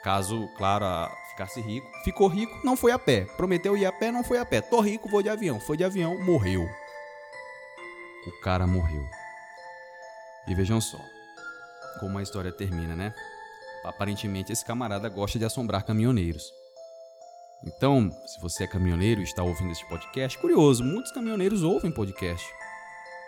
caso, 0.03 0.47
claro, 0.57 0.85
ficasse 1.29 1.61
rico. 1.61 1.87
Ficou 2.03 2.27
rico, 2.27 2.59
não 2.63 2.75
foi 2.75 2.91
a 2.91 2.99
pé. 2.99 3.25
Prometeu 3.37 3.77
ir 3.77 3.85
a 3.85 3.91
pé, 3.91 4.11
não 4.11 4.23
foi 4.23 4.37
a 4.37 4.45
pé. 4.45 4.61
Tô 4.61 4.81
rico, 4.81 5.09
vou 5.09 5.21
de 5.21 5.29
avião. 5.29 5.59
Foi 5.59 5.77
de 5.77 5.83
avião, 5.83 6.19
morreu. 6.19 6.67
O 8.27 8.41
cara 8.41 8.67
morreu. 8.67 9.03
E 10.47 10.55
vejam 10.55 10.81
só 10.81 10.99
como 11.99 12.17
a 12.17 12.23
história 12.23 12.51
termina, 12.51 12.95
né? 12.95 13.13
Aparentemente 13.83 14.51
esse 14.51 14.65
camarada 14.65 15.09
gosta 15.09 15.37
de 15.37 15.45
assombrar 15.45 15.83
caminhoneiros. 15.83 16.51
Então, 17.63 18.09
se 18.25 18.41
você 18.41 18.63
é 18.63 18.67
caminhoneiro 18.67 19.21
e 19.21 19.23
está 19.23 19.43
ouvindo 19.43 19.71
este 19.71 19.87
podcast, 19.87 20.37
curioso, 20.39 20.83
muitos 20.83 21.11
caminhoneiros 21.11 21.61
ouvem 21.61 21.91
podcast 21.91 22.60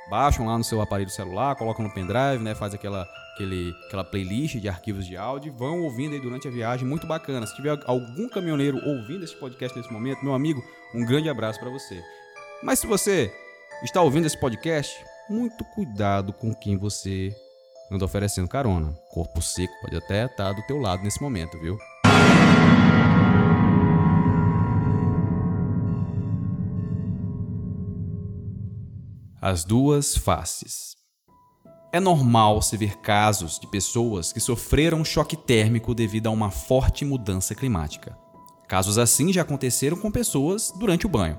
baixam 0.09 0.45
lá 0.45 0.57
no 0.57 0.63
seu 0.63 0.81
aparelho 0.81 1.09
celular, 1.09 1.55
colocam 1.55 1.85
no 1.85 1.93
pendrive, 1.93 2.43
né, 2.43 2.53
faz 2.55 2.73
aquela, 2.73 3.07
aquele, 3.33 3.73
aquela 3.87 4.03
playlist 4.03 4.57
de 4.57 4.69
arquivos 4.69 5.05
de 5.05 5.17
áudio, 5.17 5.53
vão 5.53 5.81
ouvindo 5.81 6.13
aí 6.13 6.19
durante 6.19 6.47
a 6.47 6.51
viagem, 6.51 6.87
muito 6.87 7.07
bacana. 7.07 7.45
Se 7.45 7.55
tiver 7.55 7.77
algum 7.85 8.27
caminhoneiro 8.29 8.77
ouvindo 8.85 9.23
esse 9.23 9.35
podcast 9.35 9.77
nesse 9.77 9.91
momento, 9.91 10.23
meu 10.23 10.33
amigo, 10.33 10.63
um 10.93 11.05
grande 11.05 11.29
abraço 11.29 11.59
para 11.59 11.69
você. 11.69 12.03
Mas 12.61 12.79
se 12.79 12.87
você 12.87 13.33
está 13.83 14.01
ouvindo 14.01 14.25
esse 14.25 14.37
podcast, 14.37 14.93
muito 15.29 15.63
cuidado 15.65 16.33
com 16.33 16.53
quem 16.53 16.77
você 16.77 17.35
anda 17.91 18.05
oferecendo 18.05 18.47
carona. 18.47 18.93
Corpo 19.11 19.41
seco 19.41 19.73
pode 19.81 19.95
até 19.95 20.25
estar 20.25 20.53
do 20.53 20.61
teu 20.63 20.79
lado 20.79 21.03
nesse 21.03 21.21
momento, 21.21 21.59
viu? 21.59 21.77
As 29.45 29.65
duas 29.65 30.15
faces. 30.15 30.95
É 31.91 31.99
normal 31.99 32.61
se 32.61 32.77
ver 32.77 32.99
casos 32.99 33.59
de 33.59 33.67
pessoas 33.67 34.31
que 34.31 34.39
sofreram 34.39 35.03
choque 35.03 35.35
térmico 35.35 35.93
devido 35.93 36.27
a 36.27 36.29
uma 36.29 36.49
forte 36.49 37.03
mudança 37.03 37.53
climática. 37.53 38.17
Casos 38.69 38.97
assim 38.97 39.33
já 39.33 39.41
aconteceram 39.41 39.97
com 39.97 40.09
pessoas 40.09 40.71
durante 40.79 41.05
o 41.05 41.09
banho, 41.09 41.37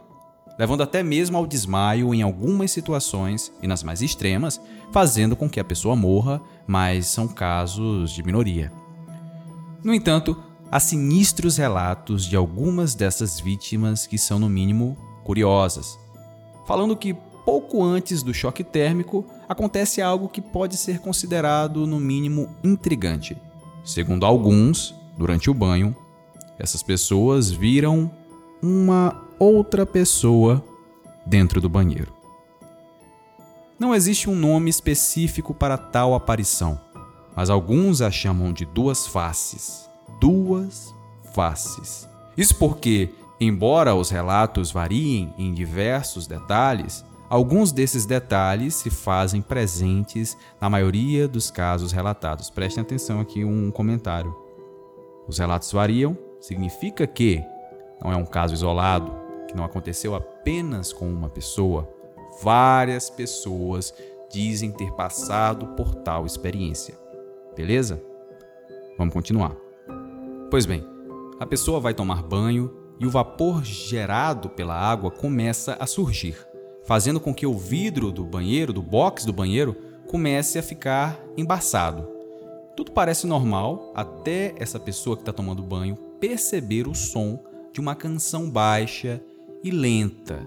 levando 0.58 0.82
até 0.82 1.02
mesmo 1.02 1.38
ao 1.38 1.46
desmaio 1.46 2.12
em 2.12 2.20
algumas 2.20 2.72
situações 2.72 3.50
e 3.62 3.66
nas 3.66 3.82
mais 3.82 4.02
extremas, 4.02 4.60
fazendo 4.92 5.34
com 5.34 5.48
que 5.48 5.58
a 5.58 5.64
pessoa 5.64 5.96
morra, 5.96 6.42
mas 6.66 7.06
são 7.06 7.26
casos 7.26 8.10
de 8.10 8.22
minoria. 8.22 8.70
No 9.82 9.94
entanto, 9.94 10.36
há 10.70 10.78
sinistros 10.78 11.56
relatos 11.56 12.26
de 12.26 12.36
algumas 12.36 12.94
dessas 12.94 13.40
vítimas 13.40 14.06
que 14.06 14.18
são, 14.18 14.38
no 14.38 14.50
mínimo, 14.50 14.94
curiosas, 15.24 15.98
falando 16.66 16.94
que 16.94 17.16
pouco 17.44 17.82
antes 17.82 18.22
do 18.22 18.32
choque 18.32 18.64
térmico, 18.64 19.24
acontece 19.48 20.00
algo 20.00 20.28
que 20.28 20.40
pode 20.40 20.76
ser 20.76 21.00
considerado, 21.00 21.86
no 21.86 22.00
mínimo, 22.00 22.48
intrigante. 22.62 23.36
Segundo 23.84 24.24
alguns, 24.24 24.94
durante 25.16 25.50
o 25.50 25.54
banho, 25.54 25.94
essas 26.58 26.82
pessoas 26.82 27.50
viram 27.50 28.10
uma 28.62 29.22
outra 29.38 29.84
pessoa 29.84 30.64
dentro 31.26 31.60
do 31.60 31.68
banheiro. 31.68 32.12
Não 33.78 33.94
existe 33.94 34.30
um 34.30 34.34
nome 34.34 34.70
específico 34.70 35.52
para 35.52 35.76
tal 35.76 36.14
aparição, 36.14 36.80
mas 37.34 37.50
alguns 37.50 38.00
a 38.00 38.10
chamam 38.10 38.52
de 38.52 38.64
duas 38.64 39.06
faces. 39.06 39.90
Duas 40.20 40.94
faces. 41.34 42.08
Isso 42.36 42.54
porque, 42.56 43.10
embora 43.40 43.94
os 43.94 44.10
relatos 44.10 44.70
variem 44.70 45.34
em 45.36 45.52
diversos 45.52 46.26
detalhes, 46.26 47.04
Alguns 47.34 47.72
desses 47.72 48.06
detalhes 48.06 48.76
se 48.76 48.90
fazem 48.90 49.42
presentes 49.42 50.38
na 50.60 50.70
maioria 50.70 51.26
dos 51.26 51.50
casos 51.50 51.90
relatados. 51.90 52.48
Prestem 52.48 52.80
atenção 52.80 53.18
aqui 53.18 53.44
um 53.44 53.72
comentário. 53.72 54.32
Os 55.26 55.38
relatos 55.38 55.72
variam, 55.72 56.16
significa 56.40 57.08
que 57.08 57.42
não 58.00 58.12
é 58.12 58.16
um 58.16 58.24
caso 58.24 58.54
isolado, 58.54 59.10
que 59.48 59.56
não 59.56 59.64
aconteceu 59.64 60.14
apenas 60.14 60.92
com 60.92 61.12
uma 61.12 61.28
pessoa. 61.28 61.92
Várias 62.40 63.10
pessoas 63.10 63.92
dizem 64.30 64.70
ter 64.70 64.92
passado 64.92 65.66
por 65.74 65.92
tal 65.92 66.24
experiência. 66.26 66.96
Beleza? 67.56 68.00
Vamos 68.96 69.12
continuar. 69.12 69.56
Pois 70.52 70.66
bem, 70.66 70.86
a 71.40 71.46
pessoa 71.46 71.80
vai 71.80 71.94
tomar 71.94 72.22
banho 72.22 72.72
e 73.00 73.04
o 73.04 73.10
vapor 73.10 73.64
gerado 73.64 74.48
pela 74.50 74.76
água 74.76 75.10
começa 75.10 75.76
a 75.80 75.86
surgir, 75.88 76.36
fazendo 76.84 77.20
com 77.20 77.34
que 77.34 77.46
o 77.46 77.56
vidro 77.56 78.12
do 78.12 78.24
banheiro, 78.24 78.72
do 78.72 78.82
box 78.82 79.24
do 79.24 79.32
banheiro, 79.32 79.76
comece 80.06 80.58
a 80.58 80.62
ficar 80.62 81.20
embaçado. 81.36 82.08
Tudo 82.76 82.92
parece 82.92 83.26
normal 83.26 83.92
até 83.94 84.54
essa 84.58 84.78
pessoa 84.78 85.16
que 85.16 85.22
está 85.22 85.32
tomando 85.32 85.62
banho 85.62 85.96
perceber 86.20 86.88
o 86.88 86.94
som 86.94 87.38
de 87.72 87.80
uma 87.80 87.94
canção 87.94 88.50
baixa 88.50 89.20
e 89.62 89.70
lenta. 89.70 90.40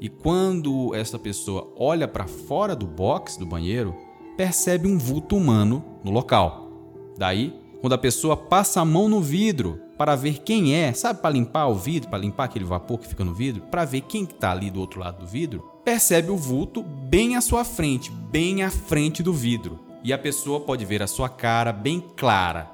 E 0.00 0.08
quando 0.08 0.94
essa 0.94 1.18
pessoa 1.18 1.72
olha 1.76 2.06
para 2.06 2.26
fora 2.26 2.76
do 2.76 2.86
box 2.86 3.36
do 3.36 3.46
banheiro, 3.46 3.94
percebe 4.36 4.86
um 4.86 4.96
vulto 4.96 5.36
humano 5.36 5.84
no 6.04 6.10
local. 6.10 6.68
Daí, 7.16 7.52
quando 7.80 7.94
a 7.94 7.98
pessoa 7.98 8.36
passa 8.36 8.80
a 8.80 8.84
mão 8.84 9.08
no 9.08 9.20
vidro 9.20 9.80
para 9.98 10.14
ver 10.14 10.38
quem 10.38 10.76
é, 10.76 10.92
sabe, 10.92 11.20
para 11.20 11.30
limpar 11.30 11.66
o 11.66 11.74
vidro, 11.74 12.08
para 12.08 12.20
limpar 12.20 12.44
aquele 12.44 12.64
vapor 12.64 12.98
que 12.98 13.08
fica 13.08 13.24
no 13.24 13.34
vidro, 13.34 13.62
para 13.62 13.84
ver 13.84 14.02
quem 14.02 14.22
está 14.22 14.52
ali 14.52 14.70
do 14.70 14.78
outro 14.78 15.00
lado 15.00 15.18
do 15.18 15.26
vidro, 15.26 15.68
percebe 15.84 16.30
o 16.30 16.36
vulto 16.36 16.82
bem 16.82 17.34
à 17.34 17.40
sua 17.40 17.64
frente, 17.64 18.08
bem 18.08 18.62
à 18.62 18.70
frente 18.70 19.24
do 19.24 19.32
vidro. 19.32 19.80
E 20.04 20.12
a 20.12 20.18
pessoa 20.18 20.60
pode 20.60 20.84
ver 20.84 21.02
a 21.02 21.08
sua 21.08 21.28
cara 21.28 21.72
bem 21.72 22.00
clara. 22.16 22.70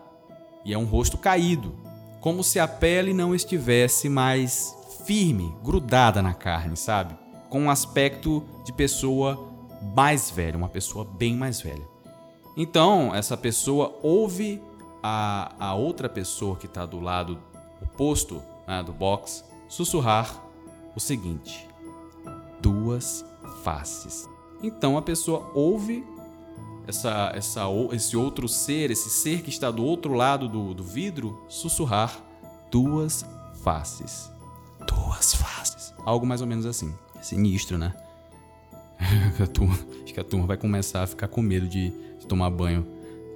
E 0.66 0.74
é 0.74 0.78
um 0.78 0.84
rosto 0.84 1.16
caído, 1.16 1.74
como 2.20 2.44
se 2.44 2.60
a 2.60 2.68
pele 2.68 3.14
não 3.14 3.34
estivesse 3.34 4.08
mais 4.08 4.76
firme, 5.06 5.54
grudada 5.64 6.20
na 6.20 6.34
carne, 6.34 6.76
sabe? 6.76 7.14
Com 7.48 7.62
um 7.62 7.70
aspecto 7.70 8.44
de 8.64 8.72
pessoa 8.72 9.48
mais 9.96 10.30
velha, 10.30 10.58
uma 10.58 10.68
pessoa 10.68 11.04
bem 11.04 11.34
mais 11.34 11.60
velha. 11.60 11.86
Então, 12.56 13.14
essa 13.14 13.36
pessoa 13.36 13.98
ouve 14.02 14.62
a, 15.06 15.54
a 15.58 15.74
outra 15.74 16.08
pessoa 16.08 16.56
que 16.56 16.64
está 16.64 16.86
do 16.86 16.98
lado 16.98 17.38
oposto 17.82 18.42
né, 18.66 18.82
do 18.82 18.90
box 18.90 19.44
sussurrar 19.68 20.42
o 20.96 21.00
seguinte: 21.00 21.68
duas 22.58 23.22
faces. 23.62 24.26
Então 24.62 24.96
a 24.96 25.02
pessoa 25.02 25.50
ouve 25.54 26.02
essa, 26.86 27.30
essa, 27.34 27.64
esse 27.92 28.16
outro 28.16 28.48
ser, 28.48 28.90
esse 28.90 29.10
ser 29.10 29.42
que 29.42 29.50
está 29.50 29.70
do 29.70 29.84
outro 29.84 30.14
lado 30.14 30.48
do, 30.48 30.72
do 30.72 30.82
vidro, 30.82 31.44
sussurrar 31.50 32.18
duas 32.70 33.26
faces. 33.62 34.32
Duas 34.86 35.34
faces. 35.34 35.92
Algo 36.06 36.24
mais 36.24 36.40
ou 36.40 36.46
menos 36.46 36.64
assim. 36.64 36.94
Sinistro, 37.20 37.76
né? 37.76 37.94
turma, 39.52 39.74
acho 40.02 40.14
que 40.14 40.20
a 40.20 40.24
turma 40.24 40.46
vai 40.46 40.56
começar 40.56 41.02
a 41.02 41.06
ficar 41.06 41.28
com 41.28 41.42
medo 41.42 41.68
de, 41.68 41.90
de 42.18 42.26
tomar 42.26 42.48
banho 42.48 42.86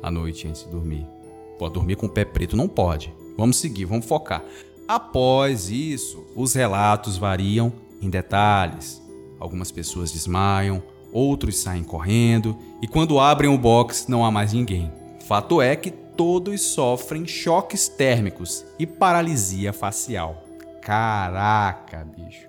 à 0.03 0.11
noite 0.11 0.49
antes 0.49 0.65
de 0.65 0.71
dormir. 0.71 1.18
Pode 1.59 1.75
dormir 1.75 1.97
com 1.97 2.07
o 2.07 2.11
pé 2.11 2.25
preto? 2.25 2.57
Não 2.57 2.69
pode. 2.69 3.13
Vamos 3.37 3.57
seguir, 3.57 3.85
vamos 3.85 4.07
focar. 4.07 4.45
Após 4.87 5.69
isso, 5.71 6.25
os 6.35 6.55
relatos 6.55 7.17
variam 7.17 7.73
em 8.01 8.09
detalhes. 8.09 9.03
Algumas 9.39 9.71
pessoas 9.71 10.11
desmaiam, 10.11 10.83
outros 11.13 11.59
saem 11.59 11.85
correndo 11.85 12.57
e 12.81 12.89
quando 12.89 13.21
abrem 13.21 13.51
o 13.51 13.59
box 13.59 14.07
não 14.09 14.25
há 14.25 14.31
mais 14.31 14.53
ninguém. 14.53 14.91
Fato 15.27 15.61
é 15.61 15.77
que 15.77 15.91
todos 15.91 16.61
sofrem 16.63 17.27
choques 17.27 17.89
térmicos 17.89 18.65
e 18.79 18.87
paralisia 18.87 19.73
facial. 19.73 20.43
Caraca, 20.81 22.05
bicho. 22.17 22.49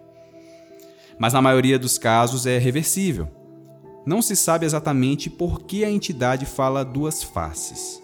Mas 1.20 1.34
na 1.34 1.42
maioria 1.42 1.78
dos 1.78 1.98
casos 1.98 2.46
é 2.46 2.58
reversível. 2.58 3.28
Não 4.06 4.22
se 4.22 4.36
sabe 4.36 4.66
exatamente 4.66 5.30
por 5.30 5.62
que 5.64 5.84
a 5.84 5.92
entidade 5.92 6.46
fala 6.46 6.86
duas 6.86 7.22
faces. 7.22 8.02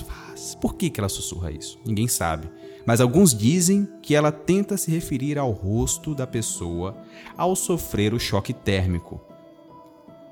Faces. 0.00 0.54
Por 0.54 0.74
que, 0.74 0.90
que 0.90 1.00
ela 1.00 1.08
sussurra 1.08 1.50
isso? 1.50 1.78
Ninguém 1.84 2.08
sabe. 2.08 2.48
Mas 2.86 3.00
alguns 3.00 3.34
dizem 3.34 3.88
que 4.02 4.14
ela 4.14 4.30
tenta 4.30 4.76
se 4.76 4.90
referir 4.90 5.38
ao 5.38 5.50
rosto 5.50 6.14
da 6.14 6.26
pessoa 6.26 6.96
ao 7.36 7.56
sofrer 7.56 8.12
o 8.12 8.20
choque 8.20 8.52
térmico. 8.52 9.20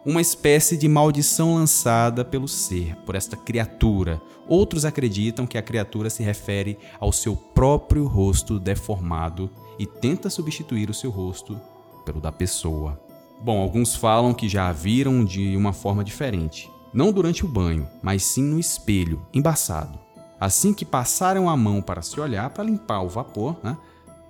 Uma 0.04 0.20
espécie 0.20 0.76
de 0.76 0.88
maldição 0.88 1.54
lançada 1.54 2.24
pelo 2.24 2.48
ser, 2.48 2.96
por 3.06 3.14
esta 3.14 3.36
criatura. 3.36 4.20
Outros 4.48 4.84
acreditam 4.84 5.46
que 5.46 5.56
a 5.56 5.62
criatura 5.62 6.10
se 6.10 6.22
refere 6.22 6.76
ao 6.98 7.12
seu 7.12 7.36
próprio 7.36 8.06
rosto 8.06 8.58
deformado 8.58 9.48
e 9.78 9.86
tenta 9.86 10.28
substituir 10.28 10.90
o 10.90 10.94
seu 10.94 11.10
rosto 11.10 11.58
pelo 12.04 12.20
da 12.20 12.32
pessoa. 12.32 13.00
Bom, 13.40 13.60
alguns 13.60 13.94
falam 13.94 14.34
que 14.34 14.48
já 14.48 14.68
a 14.68 14.72
viram 14.72 15.24
de 15.24 15.56
uma 15.56 15.72
forma 15.72 16.04
diferente, 16.04 16.70
não 16.92 17.12
durante 17.12 17.44
o 17.44 17.48
banho, 17.48 17.88
mas 18.02 18.22
sim 18.24 18.42
no 18.42 18.58
espelho, 18.58 19.24
embaçado. 19.32 19.98
Assim 20.38 20.74
que 20.74 20.84
passaram 20.84 21.48
a 21.48 21.56
mão 21.56 21.80
para 21.80 22.02
se 22.02 22.18
olhar 22.20 22.50
para 22.50 22.64
limpar 22.64 23.00
o 23.00 23.08
vapor, 23.08 23.56
né, 23.62 23.76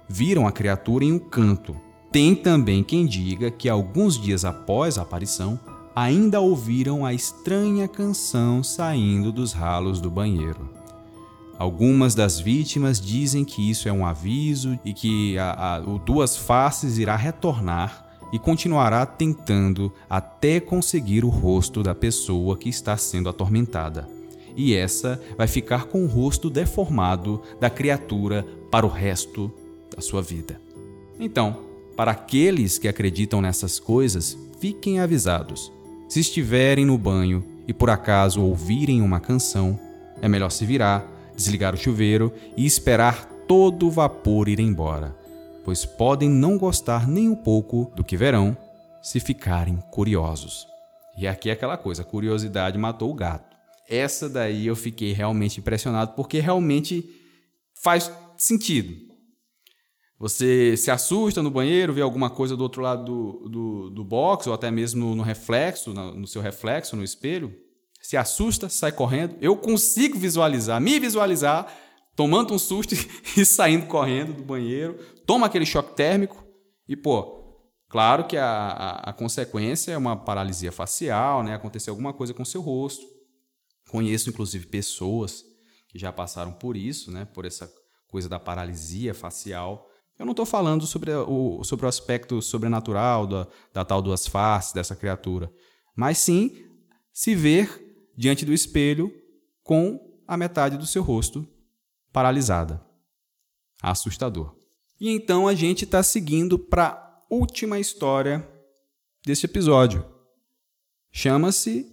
viram 0.08 0.46
a 0.46 0.52
criatura 0.52 1.04
em 1.04 1.12
um 1.12 1.18
canto. 1.18 1.74
Tem 2.10 2.34
também 2.34 2.84
quem 2.84 3.06
diga 3.06 3.50
que 3.50 3.68
alguns 3.68 4.20
dias 4.20 4.44
após 4.44 4.98
a 4.98 5.02
aparição, 5.02 5.58
ainda 5.94 6.40
ouviram 6.40 7.04
a 7.04 7.12
estranha 7.12 7.88
canção 7.88 8.62
saindo 8.62 9.32
dos 9.32 9.52
ralos 9.52 10.00
do 10.00 10.10
banheiro. 10.10 10.70
Algumas 11.58 12.14
das 12.14 12.40
vítimas 12.40 13.00
dizem 13.00 13.44
que 13.44 13.70
isso 13.70 13.88
é 13.88 13.92
um 13.92 14.04
aviso 14.04 14.78
e 14.84 14.92
que 14.92 15.38
a, 15.38 15.76
a, 15.76 15.80
o 15.80 15.98
Duas 15.98 16.36
Faces 16.36 16.98
irá 16.98 17.14
retornar 17.14 18.11
e 18.32 18.38
continuará 18.38 19.04
tentando 19.04 19.92
até 20.08 20.58
conseguir 20.58 21.24
o 21.24 21.28
rosto 21.28 21.82
da 21.82 21.94
pessoa 21.94 22.56
que 22.56 22.70
está 22.70 22.96
sendo 22.96 23.28
atormentada. 23.28 24.08
E 24.56 24.74
essa 24.74 25.20
vai 25.36 25.46
ficar 25.46 25.84
com 25.84 26.02
o 26.02 26.08
rosto 26.08 26.48
deformado 26.48 27.42
da 27.60 27.68
criatura 27.68 28.46
para 28.70 28.86
o 28.86 28.88
resto 28.88 29.52
da 29.94 30.00
sua 30.00 30.22
vida. 30.22 30.58
Então, 31.20 31.58
para 31.94 32.12
aqueles 32.12 32.78
que 32.78 32.88
acreditam 32.88 33.42
nessas 33.42 33.78
coisas, 33.78 34.36
fiquem 34.58 34.98
avisados. 34.98 35.70
Se 36.08 36.20
estiverem 36.20 36.86
no 36.86 36.96
banho 36.96 37.44
e 37.68 37.72
por 37.72 37.90
acaso 37.90 38.42
ouvirem 38.42 39.02
uma 39.02 39.20
canção, 39.20 39.78
é 40.20 40.28
melhor 40.28 40.50
se 40.50 40.64
virar, 40.64 41.06
desligar 41.36 41.74
o 41.74 41.78
chuveiro 41.78 42.32
e 42.56 42.64
esperar 42.64 43.26
todo 43.46 43.86
o 43.86 43.90
vapor 43.90 44.48
ir 44.48 44.60
embora 44.60 45.21
pois 45.64 45.84
podem 45.84 46.28
não 46.28 46.58
gostar 46.58 47.08
nem 47.08 47.28
um 47.28 47.36
pouco 47.36 47.92
do 47.94 48.04
que 48.04 48.16
verão 48.16 48.56
se 49.02 49.20
ficarem 49.20 49.76
curiosos. 49.90 50.66
E 51.16 51.26
aqui 51.26 51.50
é 51.50 51.52
aquela 51.52 51.76
coisa, 51.76 52.04
curiosidade 52.04 52.78
matou 52.78 53.10
o 53.10 53.14
gato. 53.14 53.56
Essa 53.88 54.28
daí 54.28 54.66
eu 54.66 54.76
fiquei 54.76 55.12
realmente 55.12 55.60
impressionado 55.60 56.12
porque 56.14 56.38
realmente 56.40 57.08
faz 57.82 58.10
sentido. 58.36 59.12
Você 60.18 60.76
se 60.76 60.90
assusta 60.90 61.42
no 61.42 61.50
banheiro, 61.50 61.92
vê 61.92 62.00
alguma 62.00 62.30
coisa 62.30 62.56
do 62.56 62.62
outro 62.62 62.80
lado 62.80 63.04
do, 63.04 63.48
do, 63.48 63.90
do 63.90 64.04
box, 64.04 64.46
ou 64.46 64.54
até 64.54 64.70
mesmo 64.70 65.04
no, 65.04 65.16
no 65.16 65.22
reflexo, 65.22 65.92
no, 65.92 66.14
no 66.14 66.26
seu 66.28 66.40
reflexo, 66.40 66.94
no 66.94 67.02
espelho, 67.02 67.52
se 68.00 68.16
assusta, 68.16 68.68
sai 68.68 68.92
correndo. 68.92 69.36
Eu 69.40 69.56
consigo 69.56 70.16
visualizar, 70.16 70.80
me 70.80 71.00
visualizar 71.00 71.72
tomando 72.14 72.54
um 72.54 72.58
susto 72.58 72.94
e 73.36 73.44
saindo 73.44 73.86
correndo 73.86 74.32
do 74.32 74.42
banheiro, 74.42 74.98
toma 75.26 75.46
aquele 75.46 75.66
choque 75.66 75.94
térmico 75.94 76.44
e, 76.86 76.96
pô, 76.96 77.56
claro 77.88 78.26
que 78.26 78.36
a, 78.36 78.46
a, 78.46 79.10
a 79.10 79.12
consequência 79.12 79.92
é 79.92 79.96
uma 79.96 80.16
paralisia 80.16 80.72
facial, 80.72 81.42
né? 81.42 81.54
Aconteceu 81.54 81.92
alguma 81.92 82.12
coisa 82.12 82.34
com 82.34 82.44
seu 82.44 82.60
rosto. 82.60 83.04
Conheço, 83.90 84.30
inclusive, 84.30 84.66
pessoas 84.66 85.44
que 85.88 85.98
já 85.98 86.12
passaram 86.12 86.52
por 86.52 86.76
isso, 86.76 87.10
né? 87.10 87.24
Por 87.24 87.44
essa 87.44 87.72
coisa 88.08 88.28
da 88.28 88.38
paralisia 88.38 89.14
facial. 89.14 89.88
Eu 90.18 90.26
não 90.26 90.32
estou 90.32 90.44
falando 90.44 90.86
sobre 90.86 91.10
o, 91.12 91.64
sobre 91.64 91.86
o 91.86 91.88
aspecto 91.88 92.42
sobrenatural 92.42 93.26
da, 93.26 93.46
da 93.72 93.84
tal 93.84 94.02
duas 94.02 94.26
faces 94.26 94.72
dessa 94.72 94.94
criatura, 94.94 95.52
mas 95.96 96.18
sim 96.18 96.66
se 97.12 97.34
ver 97.34 98.10
diante 98.16 98.44
do 98.44 98.52
espelho 98.52 99.12
com 99.62 99.98
a 100.26 100.36
metade 100.36 100.76
do 100.76 100.86
seu 100.86 101.02
rosto 101.02 101.46
paralisada. 102.12 102.84
Assustador. 103.82 104.54
E 105.00 105.10
então 105.10 105.48
a 105.48 105.54
gente 105.54 105.84
está 105.84 106.02
seguindo 106.02 106.58
para 106.58 106.88
a 106.88 107.20
última 107.30 107.78
história 107.78 108.46
desse 109.26 109.46
episódio. 109.46 110.04
Chama-se 111.10 111.86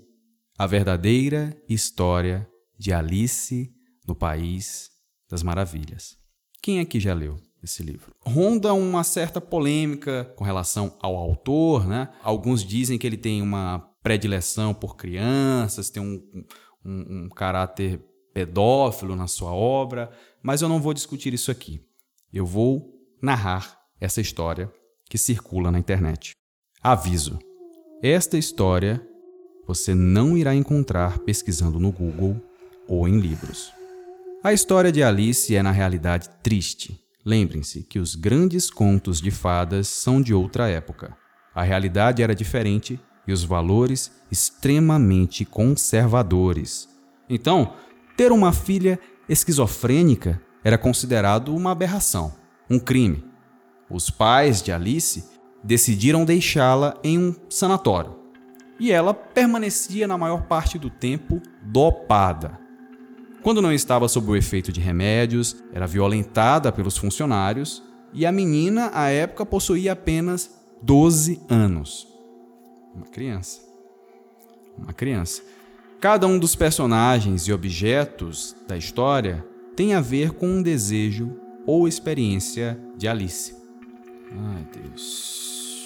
A 0.58 0.68
Verdadeira 0.68 1.60
História 1.68 2.48
de 2.78 2.94
Alice 2.94 3.74
no 4.08 4.16
País 4.16 4.92
das 5.30 5.42
Maravilhas. 5.42 6.18
Quem 6.62 6.80
aqui 6.80 7.00
já 7.00 7.14
leu? 7.14 7.38
esse 7.64 7.84
livro. 7.84 8.14
Ronda 8.22 8.74
uma 8.74 9.04
certa 9.04 9.42
polêmica 9.42 10.26
com 10.36 10.44
relação 10.44 10.98
ao 11.02 11.16
autor, 11.16 11.88
né? 11.88 12.10
Alguns 12.24 12.64
dizem 12.64 12.98
que 12.98 13.06
ele 13.06 13.18
tem 13.18 13.42
uma 13.42 13.80
predileção 14.02 14.74
por 14.74 14.96
crianças, 14.96 15.90
tem 15.90 16.02
um, 16.02 16.24
um, 16.86 17.26
um 17.26 17.30
caráter 17.30 18.02
pedófilo 18.34 19.16
na 19.16 19.28
sua 19.28 19.54
obra, 19.54 20.12
mas 20.42 20.62
eu 20.62 20.70
não 20.70 20.82
vou 20.82 20.94
discutir 20.94 21.34
isso 21.34 21.52
aqui. 21.52 21.82
Eu 22.32 22.46
vou 22.46 22.94
narrar 23.22 23.80
essa 24.00 24.22
história 24.22 24.72
que 25.10 25.18
circula 25.18 25.72
na 25.72 25.80
internet. 25.80 26.34
Aviso: 26.82 27.40
esta 28.02 28.38
história 28.38 29.06
você 29.68 29.94
não 29.94 30.38
irá 30.38 30.56
encontrar 30.56 31.20
pesquisando 31.20 31.80
no 31.80 31.92
Google 31.92 32.42
ou 32.88 33.08
em 33.08 33.20
livros. 33.20 33.72
A 34.44 34.54
história 34.54 34.92
de 34.92 35.04
Alice 35.04 35.56
é, 35.56 35.62
na 35.62 35.70
realidade, 35.70 36.30
triste. 36.42 37.00
Lembrem-se 37.26 37.84
que 37.84 38.00
os 38.00 38.16
grandes 38.16 38.72
contos 38.72 39.22
de 39.22 39.30
fadas 39.30 39.88
são 39.88 40.22
de 40.22 40.34
outra 40.34 40.70
época. 40.70 41.16
A 41.54 41.62
realidade 41.62 42.24
era 42.24 42.34
diferente 42.34 43.00
e 43.28 43.34
os 43.34 43.44
valores 43.44 44.12
extremamente 44.32 45.44
conservadores. 45.44 46.88
Então, 47.30 47.74
ter 48.20 48.34
uma 48.34 48.52
filha 48.52 49.00
esquizofrênica 49.30 50.42
era 50.62 50.78
considerado 50.78 51.56
uma 51.56 51.72
aberração, 51.72 52.34
um 52.70 52.78
crime. 52.78 53.24
Os 53.90 54.10
pais 54.10 54.62
de 54.62 54.74
Alice 54.74 55.24
decidiram 55.64 56.26
deixá-la 56.26 57.00
em 57.02 57.18
um 57.18 57.34
sanatório 57.50 58.20
e 58.78 58.92
ela 58.92 59.14
permanecia 59.14 60.06
na 60.06 60.18
maior 60.18 60.42
parte 60.48 60.78
do 60.78 60.90
tempo 60.90 61.42
dopada. 61.64 62.60
Quando 63.42 63.62
não 63.62 63.72
estava 63.72 64.10
sob 64.10 64.30
o 64.32 64.36
efeito 64.36 64.70
de 64.70 64.82
remédios, 64.82 65.56
era 65.72 65.88
violentada 65.88 66.74
pelos 66.74 66.98
funcionários 66.98 67.82
e 68.14 68.26
a 68.26 68.34
menina, 68.34 68.92
à 68.94 69.08
época, 69.08 69.46
possuía 69.46 69.94
apenas 69.94 70.60
12 70.84 71.42
anos. 71.48 72.06
Uma 72.94 73.06
criança. 73.06 73.62
Uma 74.78 74.92
criança. 74.92 75.42
Cada 76.02 76.26
um 76.26 76.40
dos 76.40 76.56
personagens 76.56 77.46
e 77.48 77.52
objetos 77.52 78.56
da 78.66 78.78
história 78.78 79.46
tem 79.76 79.94
a 79.94 80.00
ver 80.00 80.32
com 80.32 80.48
um 80.48 80.64
desejo 80.64 81.36
ou 81.66 81.90
experiência 81.90 82.80
de 82.96 83.06
Alice. 83.06 83.54
Ai, 84.32 84.66
Deus. 84.74 85.84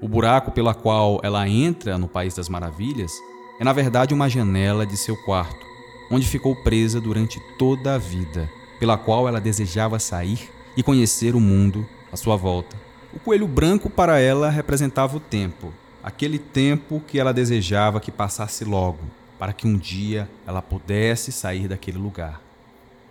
O 0.00 0.08
buraco 0.08 0.50
pela 0.50 0.72
qual 0.72 1.20
ela 1.22 1.46
entra 1.46 1.98
no 1.98 2.08
País 2.08 2.34
das 2.34 2.48
Maravilhas 2.48 3.12
é, 3.60 3.64
na 3.64 3.72
verdade, 3.74 4.14
uma 4.14 4.30
janela 4.30 4.86
de 4.86 4.96
seu 4.96 5.16
quarto 5.24 5.66
onde 6.10 6.26
ficou 6.26 6.54
presa 6.56 6.98
durante 6.98 7.38
toda 7.58 7.94
a 7.94 7.98
vida, 7.98 8.48
pela 8.78 8.96
qual 8.96 9.28
ela 9.28 9.40
desejava 9.40 9.98
sair 9.98 10.48
e 10.76 10.82
conhecer 10.82 11.34
o 11.34 11.40
mundo 11.40 11.86
à 12.12 12.16
sua 12.16 12.36
volta. 12.36 12.76
O 13.12 13.18
coelho 13.18 13.48
branco 13.48 13.90
para 13.90 14.18
ela 14.20 14.48
representava 14.48 15.16
o 15.16 15.20
tempo, 15.20 15.72
aquele 16.06 16.38
tempo 16.38 17.02
que 17.04 17.18
ela 17.18 17.34
desejava 17.34 17.98
que 17.98 18.12
passasse 18.12 18.64
logo, 18.64 19.00
para 19.40 19.52
que 19.52 19.66
um 19.66 19.76
dia 19.76 20.30
ela 20.46 20.62
pudesse 20.62 21.32
sair 21.32 21.66
daquele 21.66 21.98
lugar. 21.98 22.40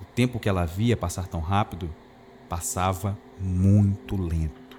O 0.01 0.05
tempo 0.05 0.39
que 0.39 0.47
ela 0.47 0.63
via 0.63 0.95
passar 0.95 1.27
tão 1.27 1.41
rápido 1.41 1.93
passava 2.47 3.17
muito 3.37 4.15
lento. 4.15 4.77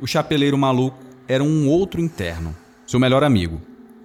O 0.00 0.06
chapeleiro 0.06 0.56
maluco 0.56 0.98
era 1.26 1.42
um 1.42 1.68
outro 1.68 2.00
interno, 2.00 2.54
seu 2.86 3.00
melhor 3.00 3.24
amigo, 3.24 3.60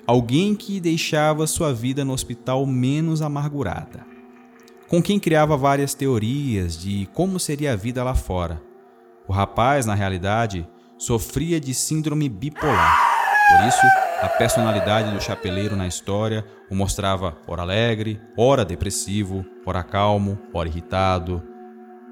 alguém 0.08 0.56
que 0.56 0.80
deixava 0.80 1.46
sua 1.46 1.72
vida 1.72 2.04
no 2.04 2.14
hospital 2.14 2.66
menos 2.66 3.22
amargurada, 3.22 4.04
com 4.88 5.00
quem 5.00 5.20
criava 5.20 5.56
várias 5.56 5.94
teorias 5.94 6.76
de 6.76 7.08
como 7.14 7.40
seria 7.40 7.74
a 7.74 7.76
vida 7.76 8.04
lá 8.04 8.16
fora. 8.16 8.60
O 9.28 9.32
rapaz, 9.32 9.86
na 9.86 9.94
realidade, 9.94 10.68
sofria 10.98 11.60
de 11.60 11.76
síndrome 11.76 12.28
bipolar. 12.28 13.07
Por 13.50 13.66
isso, 13.66 13.88
a 14.22 14.28
personalidade 14.28 15.12
do 15.12 15.22
chapeleiro 15.22 15.76
na 15.76 15.88
história 15.88 16.46
o 16.70 16.76
mostrava 16.76 17.38
ora 17.48 17.62
alegre, 17.62 18.20
ora 18.38 18.66
depressivo, 18.66 19.46
ora 19.66 19.84
calmo, 19.84 20.38
ora 20.54 20.68
irritado. 20.68 21.42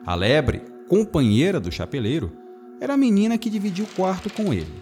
A 0.05 0.15
lebre, 0.15 0.63
companheira 0.87 1.59
do 1.59 1.71
chapeleiro, 1.71 2.31
era 2.79 2.93
a 2.93 2.97
menina 2.97 3.37
que 3.37 3.49
dividia 3.49 3.83
o 3.83 3.95
quarto 3.95 4.29
com 4.29 4.53
ele. 4.53 4.81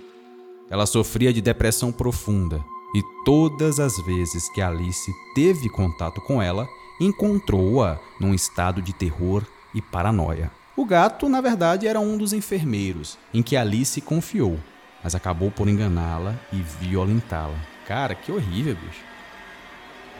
Ela 0.70 0.86
sofria 0.86 1.34
de 1.34 1.42
depressão 1.42 1.92
profunda 1.92 2.64
e 2.96 3.02
todas 3.26 3.80
as 3.80 3.98
vezes 4.06 4.48
que 4.54 4.62
Alice 4.62 5.12
teve 5.34 5.70
contato 5.70 6.22
com 6.22 6.40
ela, 6.40 6.68
encontrou-a 7.02 8.00
num 8.20 8.34
estado 8.34 8.80
de 8.80 8.94
terror 8.94 9.44
e 9.74 9.82
paranoia. 9.82 10.52
O 10.78 10.86
gato, 10.86 11.28
na 11.28 11.42
verdade, 11.42 11.88
era 11.88 12.00
um 12.00 12.18
dos 12.18 12.34
enfermeiros 12.34 13.18
em 13.34 13.42
que 13.42 13.58
Alice 13.58 14.00
confiou, 14.02 14.60
mas 15.04 15.14
acabou 15.14 15.52
por 15.52 15.68
enganá-la 15.68 16.36
e 16.52 16.58
violentá-la. 16.58 17.58
Cara, 17.86 18.16
que 18.16 18.32
horrível, 18.32 18.76
bicho. 18.76 19.04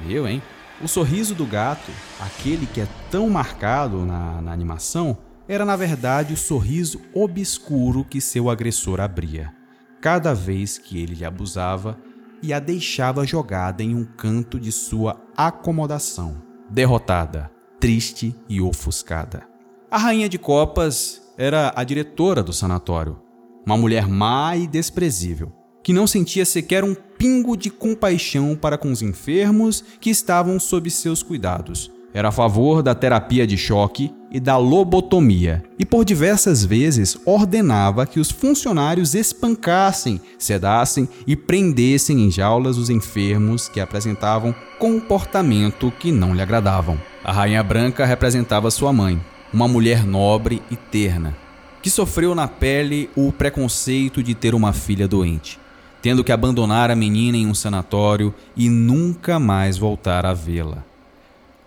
Eu, 0.08 0.28
hein? 0.28 0.42
O 0.82 0.88
sorriso 0.88 1.34
do 1.34 1.46
gato, 1.46 1.92
aquele 2.20 2.66
que 2.66 2.82
é 2.82 2.88
tão 3.10 3.30
marcado 3.30 4.06
na, 4.06 4.42
na 4.42 4.52
animação, 4.52 5.18
era 5.48 5.64
na 5.64 5.76
verdade 5.76 6.34
o 6.34 6.38
sorriso 6.38 7.00
obscuro 7.14 8.04
que 8.04 8.20
seu 8.20 8.50
agressor 8.50 9.00
abria. 9.00 9.54
Cada 10.02 10.34
vez 10.34 10.78
que 10.78 10.98
ele 11.02 11.16
lhe 11.16 11.26
abusava, 11.26 11.98
e 12.42 12.52
a 12.52 12.60
deixava 12.60 13.26
jogada 13.26 13.82
em 13.82 13.96
um 13.96 14.04
canto 14.04 14.60
de 14.60 14.70
sua 14.70 15.16
acomodação, 15.36 16.44
derrotada, 16.70 17.50
triste 17.80 18.36
e 18.50 18.60
ofuscada. 18.60 19.48
A 19.90 19.98
rainha 19.98 20.28
de 20.28 20.38
copas 20.38 21.22
era 21.38 21.72
a 21.74 21.86
diretora 21.86 22.44
do 22.44 22.52
sanatório, 22.52 23.18
uma 23.66 23.78
mulher 23.78 24.08
má 24.08 24.56
e 24.56 24.68
desprezível, 24.68 25.52
que 25.84 25.94
não 25.94 26.08
sentia 26.08 26.46
sequer 26.46 26.84
um 26.84 26.96
pingo 26.96 27.56
de 27.56 27.70
compaixão 27.70 28.56
para 28.56 28.78
com 28.78 28.92
os 28.92 29.02
enfermos 29.02 29.84
que 30.00 30.10
estavam 30.10 30.60
sob 30.60 30.90
seus 30.90 31.24
cuidados 31.24 31.92
era 32.14 32.28
a 32.28 32.32
favor 32.32 32.84
da 32.84 32.94
terapia 32.94 33.48
de 33.48 33.58
choque 33.58 34.14
e 34.32 34.40
da 34.40 34.56
lobotomia, 34.58 35.64
e 35.80 35.86
por 35.86 36.06
diversas 36.06 36.64
vezes 36.64 37.18
ordenava 37.26 38.06
que 38.06 38.20
os 38.20 38.32
funcionários 38.32 39.16
espancassem, 39.16 40.22
sedassem 40.38 41.10
e 41.26 41.36
prendessem 41.36 42.22
em 42.22 42.32
jaulas 42.32 42.78
os 42.78 42.90
enfermos 42.90 43.68
que 43.68 43.80
apresentavam 43.80 44.54
comportamento 44.80 45.92
que 46.00 46.12
não 46.12 46.34
lhe 46.34 46.42
agradavam. 46.42 47.00
A 47.24 47.32
Rainha 47.32 47.64
Branca 47.64 48.06
representava 48.06 48.72
sua 48.72 48.94
mãe, 48.94 49.20
uma 49.52 49.68
mulher 49.68 50.06
nobre 50.06 50.62
e 50.70 50.76
terna, 50.76 51.36
que 51.84 51.90
sofreu 51.90 52.34
na 52.34 52.48
pele 52.48 53.10
o 53.14 53.30
preconceito 53.30 54.24
de 54.24 54.34
ter 54.34 54.56
uma 54.56 54.72
filha 54.72 55.06
doente, 55.06 55.60
tendo 56.02 56.24
que 56.24 56.32
abandonar 56.32 56.90
a 56.90 56.96
menina 56.96 57.38
em 57.38 57.46
um 57.46 57.54
sanatório 57.54 58.34
e 58.56 58.70
nunca 58.70 59.38
mais 59.38 59.78
voltar 59.78 60.26
a 60.26 60.34
vê-la. 60.34 60.86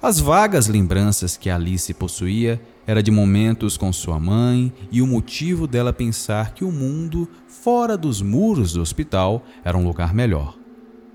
As 0.00 0.18
vagas 0.18 0.68
lembranças 0.68 1.36
que 1.36 1.50
Alice 1.50 1.92
possuía 1.92 2.58
era 2.86 3.02
de 3.02 3.10
momentos 3.10 3.76
com 3.76 3.92
sua 3.92 4.18
mãe 4.18 4.72
e 4.90 5.02
o 5.02 5.06
motivo 5.06 5.66
dela 5.66 5.92
pensar 5.92 6.54
que 6.54 6.64
o 6.64 6.72
mundo 6.72 7.28
fora 7.46 7.94
dos 7.94 8.22
muros 8.22 8.72
do 8.72 8.80
hospital 8.80 9.44
era 9.62 9.76
um 9.76 9.84
lugar 9.84 10.14
melhor. 10.14 10.56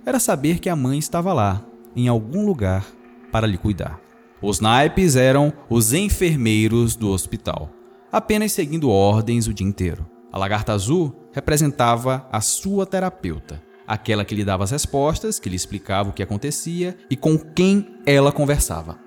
Era 0.06 0.20
saber 0.20 0.60
que 0.60 0.70
a 0.70 0.76
mãe 0.76 1.00
estava 1.00 1.34
lá, 1.34 1.66
em 1.96 2.08
algum 2.08 2.46
lugar, 2.46 2.86
para 3.32 3.48
lhe 3.48 3.58
cuidar. 3.58 4.00
Os 4.40 4.60
naipes 4.60 5.16
eram 5.16 5.52
os 5.70 5.92
enfermeiros 5.92 6.96
do 6.96 7.10
hospital, 7.10 7.70
apenas 8.12 8.52
seguindo 8.52 8.90
ordens 8.90 9.48
o 9.48 9.54
dia 9.54 9.66
inteiro. 9.66 10.06
A 10.32 10.38
lagarta 10.38 10.74
azul 10.74 11.16
representava 11.32 12.28
a 12.32 12.42
sua 12.42 12.86
terapeuta, 12.86 13.62
aquela 13.88 14.26
que 14.26 14.36
lhe 14.36 14.46
dava 14.46 14.64
as 14.64 14.72
respostas, 14.72 15.40
que 15.40 15.50
lhe 15.50 15.56
explicava 15.56 16.10
o 16.10 16.14
que 16.14 16.24
acontecia 16.24 16.98
e 17.10 17.16
com 17.16 17.38
quem 17.38 17.96
ela 18.06 18.32
conversava. 18.32 19.00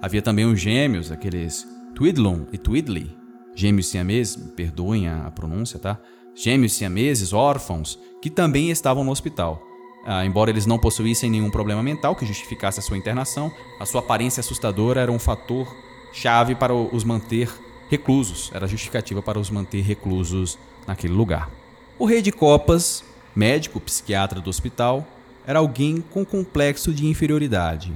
Havia 0.00 0.22
também 0.22 0.44
os 0.44 0.60
gêmeos, 0.60 1.12
aqueles 1.12 1.66
Twidlon 1.94 2.40
e 2.52 2.58
Twidley, 2.58 3.16
gêmeos 3.54 3.88
siameses, 3.88 4.36
perdoem 4.56 5.08
a 5.08 5.30
pronúncia, 5.30 5.78
tá? 5.78 5.98
Gêmeos 6.34 6.72
siameses, 6.72 7.32
órfãos, 7.32 7.98
que 8.20 8.30
também 8.30 8.70
estavam 8.70 9.04
no 9.04 9.10
hospital. 9.10 9.62
Ah, 10.04 10.24
embora 10.24 10.50
eles 10.50 10.66
não 10.66 10.78
possuíssem 10.78 11.30
nenhum 11.30 11.50
problema 11.50 11.82
mental 11.82 12.16
que 12.16 12.26
justificasse 12.26 12.80
a 12.80 12.82
sua 12.82 12.96
internação, 12.96 13.52
a 13.78 13.86
sua 13.86 14.00
aparência 14.00 14.40
assustadora 14.40 15.00
era 15.00 15.12
um 15.12 15.18
fator 15.18 15.68
chave 16.12 16.54
para 16.54 16.74
os 16.74 17.04
manter 17.04 17.48
reclusos, 17.92 18.50
era 18.52 18.66
justificativa 18.66 19.22
para 19.22 19.38
os 19.38 19.50
manter 19.50 19.82
reclusos 19.82 20.58
naquele 20.86 21.14
lugar. 21.14 21.50
O 21.98 22.04
rei 22.04 22.20
de 22.20 22.32
copas 22.32 23.04
médico 23.34 23.80
psiquiatra 23.80 24.40
do 24.40 24.50
hospital, 24.50 25.06
era 25.46 25.58
alguém 25.58 26.00
com 26.00 26.24
complexo 26.24 26.92
de 26.92 27.06
inferioridade, 27.06 27.92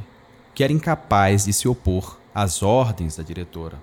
que 0.54 0.64
era 0.64 0.72
incapaz 0.72 1.44
de 1.44 1.52
se 1.52 1.68
opor 1.68 2.18
às 2.34 2.62
ordens 2.62 3.16
da 3.16 3.22
diretora. 3.22 3.80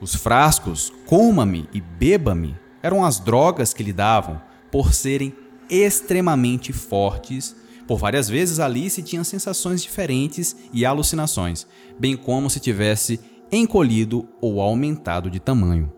Os 0.00 0.14
frascos 0.14 0.92
coma-me 1.06 1.68
e 1.72 1.80
beba-me 1.80 2.54
eram 2.82 3.04
as 3.04 3.18
drogas 3.18 3.72
que 3.72 3.82
lhe 3.82 3.92
davam 3.92 4.40
por 4.70 4.92
serem 4.92 5.34
extremamente 5.70 6.72
fortes. 6.72 7.56
Por 7.86 7.98
várias 7.98 8.28
vezes 8.28 8.60
Alice 8.60 9.02
tinha 9.02 9.24
sensações 9.24 9.82
diferentes 9.82 10.54
e 10.72 10.84
alucinações, 10.84 11.66
bem 11.98 12.16
como 12.16 12.50
se 12.50 12.60
tivesse 12.60 13.18
encolhido 13.50 14.28
ou 14.40 14.60
aumentado 14.60 15.30
de 15.30 15.38
tamanho. 15.40 15.92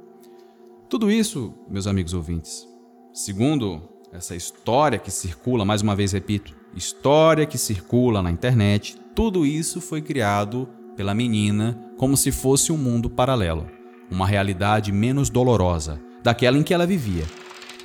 Tudo 0.89 1.11
isso, 1.11 1.55
meus 1.69 1.87
amigos 1.87 2.15
ouvintes, 2.15 2.67
segundo 3.13 3.83
essa 4.13 4.35
história 4.35 4.99
que 4.99 5.11
circula, 5.11 5.65
mais 5.65 5.83
uma 5.83 5.95
vez 5.95 6.13
repito, 6.13 6.57
história 6.75 7.47
que 7.47 7.59
circula 7.59 8.23
na 8.23 8.31
internet, 8.31 8.97
tudo 9.15 9.45
isso 9.45 9.81
foi 9.81 10.01
criado 10.01 10.69
pela 10.97 11.15
menina 11.15 11.93
como 11.97 12.17
se 12.17 12.33
fosse 12.33 12.73
um 12.73 12.77
mundo 12.77 13.11
paralelo, 13.11 13.67
uma 14.11 14.27
realidade 14.27 14.93
menos 14.93 15.29
dolorosa 15.29 16.01
daquela 16.23 16.57
em 16.57 16.63
que 16.63 16.73
ela 16.73 16.87
vivia. 16.87 17.25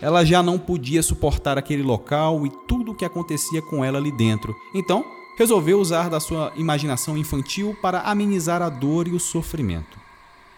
Ela 0.02 0.26
já 0.26 0.44
não 0.44 0.60
podia 0.60 1.02
suportar 1.02 1.58
aquele 1.58 1.82
local 1.82 2.46
e 2.46 2.52
tudo 2.68 2.92
o 2.92 2.96
que 2.96 3.06
acontecia 3.06 3.62
com 3.62 3.84
ela 3.84 3.98
ali 3.98 4.12
dentro. 4.12 4.54
Então, 4.76 5.06
resolveu 5.38 5.80
usar 5.80 6.10
da 6.10 6.20
sua 6.20 6.54
imaginação 6.56 7.18
infantil 7.18 7.76
para 7.82 8.02
amenizar 8.02 8.62
a 8.62 8.70
dor 8.70 9.08
e 9.08 9.12
o 9.12 9.20
sofrimento. 9.20 10.00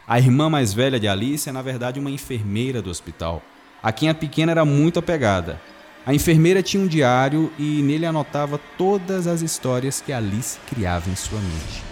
A 0.08 0.20
irmã 0.20 0.50
mais 0.50 0.74
velha 0.74 1.00
de 1.00 1.08
Alice 1.08 1.50
é, 1.50 1.52
na 1.52 1.62
verdade, 1.62 2.00
uma 2.00 2.12
enfermeira 2.12 2.82
do 2.82 2.90
hospital, 2.90 3.42
a 3.82 3.92
quem 3.92 4.10
a 4.10 4.14
pequena 4.14 4.52
era 4.52 4.66
muito 4.66 5.00
apegada. 5.00 5.60
A 6.06 6.14
enfermeira 6.14 6.62
tinha 6.62 6.84
um 6.84 6.88
diário 6.88 7.52
e 7.58 7.82
nele 7.82 8.06
anotava 8.06 8.60
todas 8.78 9.26
as 9.26 9.42
histórias 9.42 10.02
que 10.02 10.14
Alice 10.14 10.60
criava 10.68 11.10
em 11.10 11.16
sua 11.16 11.40
mente. 11.40 11.84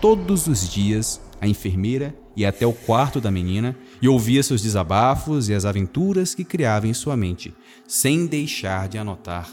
Todos 0.00 0.46
os 0.46 0.68
dias, 0.68 1.20
a 1.40 1.48
enfermeira 1.48 2.14
ia 2.36 2.48
até 2.48 2.66
o 2.66 2.72
quarto 2.72 3.20
da 3.20 3.30
menina 3.30 3.76
e 4.00 4.06
ouvia 4.06 4.42
seus 4.42 4.62
desabafos 4.62 5.48
e 5.48 5.54
as 5.54 5.64
aventuras 5.64 6.34
que 6.34 6.44
criava 6.44 6.86
em 6.86 6.94
sua 6.94 7.16
mente, 7.16 7.52
sem 7.88 8.26
deixar 8.26 8.88
de 8.88 8.98
anotar 8.98 9.48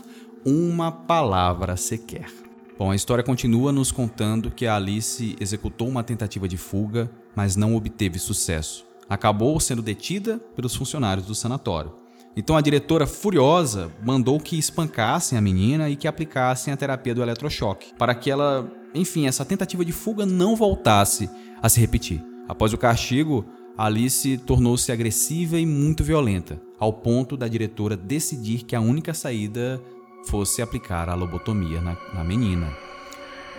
uma 0.46 0.92
palavra 0.92 1.78
sequer. 1.78 2.43
Bom, 2.78 2.90
a 2.90 2.96
história 2.96 3.24
continua 3.24 3.72
nos 3.72 3.92
contando 3.92 4.50
que 4.50 4.66
a 4.66 4.76
Alice 4.76 5.36
executou 5.40 5.88
uma 5.88 6.04
tentativa 6.04 6.48
de 6.48 6.58
fuga, 6.58 7.10
mas 7.36 7.56
não 7.56 7.76
obteve 7.76 8.18
sucesso. 8.18 8.84
Acabou 9.08 9.60
sendo 9.60 9.82
detida 9.82 10.40
pelos 10.56 10.76
funcionários 10.76 11.28
do 11.28 11.36
sanatório. 11.36 11.94
Então 12.36 12.58
a 12.58 12.62
diretora, 12.62 13.06
furiosa, 13.06 13.92
mandou 14.04 14.40
que 14.40 14.58
espancassem 14.58 15.38
a 15.38 15.42
menina 15.42 15.88
e 15.88 15.96
que 15.96 16.08
aplicassem 16.08 16.74
a 16.74 16.78
terapia 16.78 17.14
do 17.14 17.22
eletrochoque, 17.22 17.94
para 17.96 18.16
que 18.16 18.32
ela, 18.32 18.68
enfim, 18.96 19.28
essa 19.28 19.46
tentativa 19.46 19.86
de 19.86 19.92
fuga 19.92 20.26
não 20.26 20.56
voltasse 20.56 21.30
a 21.62 21.70
se 21.70 21.80
repetir. 21.80 22.24
Após 22.50 22.74
o 22.74 22.78
castigo, 22.78 23.46
Alice 23.78 24.38
tornou-se 24.40 24.92
agressiva 24.92 25.60
e 25.60 25.66
muito 25.66 26.04
violenta, 26.04 26.60
ao 26.80 26.92
ponto 26.92 27.38
da 27.38 27.48
diretora 27.48 27.96
decidir 27.96 28.64
que 28.64 28.76
a 28.76 28.82
única 28.82 29.14
saída 29.14 29.80
fosse 30.26 30.62
aplicar 30.62 31.10
a 31.10 31.14
lobotomia 31.14 31.82
na, 31.82 31.98
na 32.14 32.24
menina. 32.24 32.68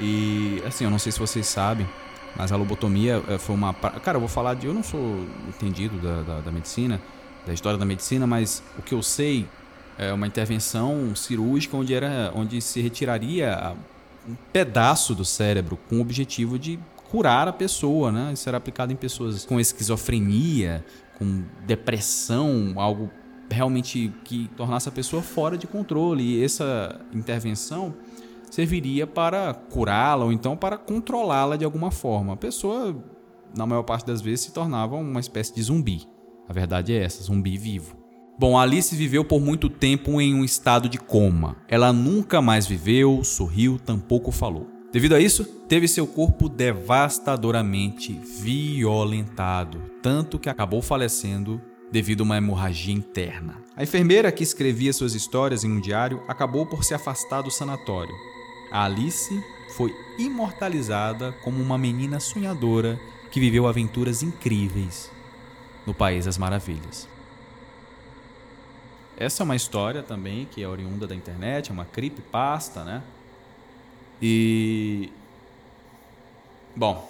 E 0.00 0.62
assim, 0.66 0.84
eu 0.84 0.90
não 0.90 0.98
sei 0.98 1.12
se 1.12 1.18
vocês 1.18 1.46
sabem, 1.46 1.86
mas 2.36 2.50
a 2.50 2.56
lobotomia 2.56 3.22
eh, 3.28 3.38
foi 3.38 3.54
uma. 3.54 3.72
Cara, 3.74 4.16
eu 4.16 4.20
vou 4.20 4.28
falar 4.28 4.54
de. 4.54 4.66
Eu 4.66 4.74
não 4.74 4.82
sou 4.82 5.26
entendido 5.48 5.98
da, 5.98 6.22
da, 6.22 6.40
da, 6.40 6.50
medicina, 6.50 7.00
da 7.46 7.52
história 7.52 7.78
da 7.78 7.84
medicina, 7.84 8.26
mas 8.26 8.62
o 8.78 8.82
que 8.82 8.94
eu 8.94 9.02
sei 9.02 9.46
é 9.96 10.12
uma 10.12 10.26
intervenção 10.26 11.14
cirúrgica 11.14 11.76
onde, 11.76 11.94
era, 11.94 12.32
onde 12.34 12.60
se 12.60 12.80
retiraria 12.80 13.74
um 14.28 14.34
pedaço 14.52 15.14
do 15.14 15.24
cérebro 15.24 15.78
com 15.88 15.98
o 15.98 16.00
objetivo 16.00 16.58
de 16.58 16.78
curar 17.10 17.46
a 17.46 17.52
pessoa, 17.52 18.10
né? 18.10 18.32
Isso 18.32 18.48
era 18.48 18.58
aplicado 18.58 18.92
em 18.92 18.96
pessoas 18.96 19.44
com 19.44 19.60
esquizofrenia, 19.60 20.84
com 21.16 21.44
depressão, 21.64 22.72
algo 22.76 23.08
realmente 23.50 24.12
que 24.24 24.48
tornasse 24.56 24.88
a 24.88 24.92
pessoa 24.92 25.22
fora 25.22 25.56
de 25.56 25.66
controle. 25.66 26.22
E 26.22 26.44
essa 26.44 27.00
intervenção 27.12 27.94
serviria 28.50 29.06
para 29.06 29.54
curá-la 29.54 30.24
ou 30.24 30.32
então 30.32 30.56
para 30.56 30.76
controlá-la 30.76 31.56
de 31.56 31.64
alguma 31.64 31.90
forma. 31.90 32.34
A 32.34 32.36
pessoa, 32.36 32.96
na 33.56 33.66
maior 33.66 33.82
parte 33.82 34.06
das 34.06 34.20
vezes, 34.20 34.46
se 34.46 34.52
tornava 34.52 34.96
uma 34.96 35.20
espécie 35.20 35.54
de 35.54 35.62
zumbi. 35.62 36.08
A 36.48 36.52
verdade 36.52 36.92
é 36.92 37.02
essa, 37.02 37.22
zumbi 37.22 37.56
vivo. 37.56 37.96
Bom, 38.38 38.58
Alice 38.58 38.94
viveu 38.94 39.24
por 39.24 39.40
muito 39.40 39.68
tempo 39.68 40.20
em 40.20 40.34
um 40.34 40.44
estado 40.44 40.88
de 40.88 40.98
coma. 40.98 41.56
Ela 41.68 41.92
nunca 41.92 42.42
mais 42.42 42.66
viveu, 42.66 43.22
sorriu, 43.22 43.78
tampouco 43.78 44.32
falou. 44.32 44.68
Devido 44.92 45.14
a 45.14 45.20
isso, 45.20 45.44
teve 45.68 45.88
seu 45.88 46.06
corpo 46.06 46.48
devastadoramente 46.48 48.12
violentado, 48.12 49.82
tanto 50.00 50.38
que 50.38 50.48
acabou 50.48 50.80
falecendo 50.80 51.60
devido 51.94 52.22
a 52.22 52.24
uma 52.24 52.36
hemorragia 52.36 52.92
interna. 52.92 53.54
A 53.76 53.84
enfermeira 53.84 54.32
que 54.32 54.42
escrevia 54.42 54.92
suas 54.92 55.14
histórias 55.14 55.62
em 55.62 55.70
um 55.70 55.80
diário 55.80 56.20
acabou 56.26 56.66
por 56.66 56.82
se 56.82 56.92
afastar 56.92 57.40
do 57.40 57.52
sanatório. 57.52 58.12
A 58.68 58.84
Alice 58.84 59.40
foi 59.76 59.94
imortalizada 60.18 61.30
como 61.44 61.62
uma 61.62 61.78
menina 61.78 62.18
sonhadora 62.18 62.98
que 63.30 63.38
viveu 63.38 63.68
aventuras 63.68 64.24
incríveis 64.24 65.08
no 65.86 65.94
País 65.94 66.24
das 66.24 66.36
Maravilhas. 66.36 67.08
Essa 69.16 69.44
é 69.44 69.44
uma 69.44 69.54
história 69.54 70.02
também 70.02 70.46
que 70.50 70.60
é 70.64 70.66
oriunda 70.66 71.06
da 71.06 71.14
internet, 71.14 71.70
é 71.70 71.72
uma 71.72 71.84
creepypasta, 71.84 72.82
né? 72.82 73.04
E 74.20 75.12
bom, 76.74 77.08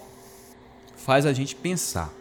faz 0.95 1.25
a 1.25 1.33
gente 1.33 1.57
pensar 1.57 2.13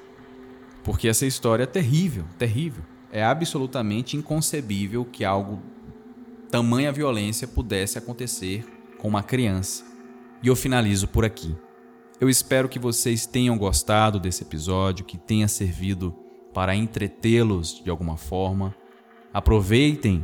porque 0.84 1.08
essa 1.08 1.26
história 1.26 1.64
é 1.64 1.68
terrível, 1.68 2.26
terrível. 2.38 2.84
É 3.12 3.24
absolutamente 3.24 4.18
inconcebível 4.18 5.06
que 5.06 5.24
algo 5.24 5.62
tamanha 6.50 6.92
violência 6.92 7.48
pudesse 7.48 7.98
acontecer 7.98 8.66
com 8.98 9.08
uma 9.08 9.24
criança. 9.24 9.84
E 10.42 10.48
eu 10.48 10.56
finalizo 10.56 11.08
por 11.08 11.26
aqui. 11.26 11.56
Eu 12.20 12.30
espero 12.30 12.70
que 12.70 12.80
vocês 12.80 13.26
tenham 13.26 13.58
gostado 13.58 14.20
desse 14.20 14.44
episódio, 14.44 15.06
que 15.06 15.18
tenha 15.18 15.48
servido 15.48 16.16
para 16.54 16.76
entretê-los 16.76 17.82
de 17.84 17.90
alguma 17.90 18.18
forma. 18.18 18.76
Aproveitem 19.34 20.24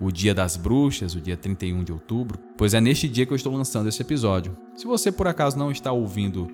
o 0.00 0.10
Dia 0.10 0.34
das 0.34 0.56
Bruxas, 0.56 1.14
o 1.14 1.20
dia 1.20 1.36
31 1.36 1.84
de 1.84 1.92
outubro, 1.92 2.38
pois 2.56 2.74
é 2.74 2.80
neste 2.80 3.08
dia 3.08 3.24
que 3.24 3.32
eu 3.32 3.36
estou 3.36 3.54
lançando 3.54 3.88
esse 3.88 4.02
episódio. 4.02 4.56
Se 4.74 4.84
você 4.84 5.12
por 5.12 5.28
acaso 5.28 5.56
não 5.56 5.70
está 5.70 5.92
ouvindo 5.92 6.50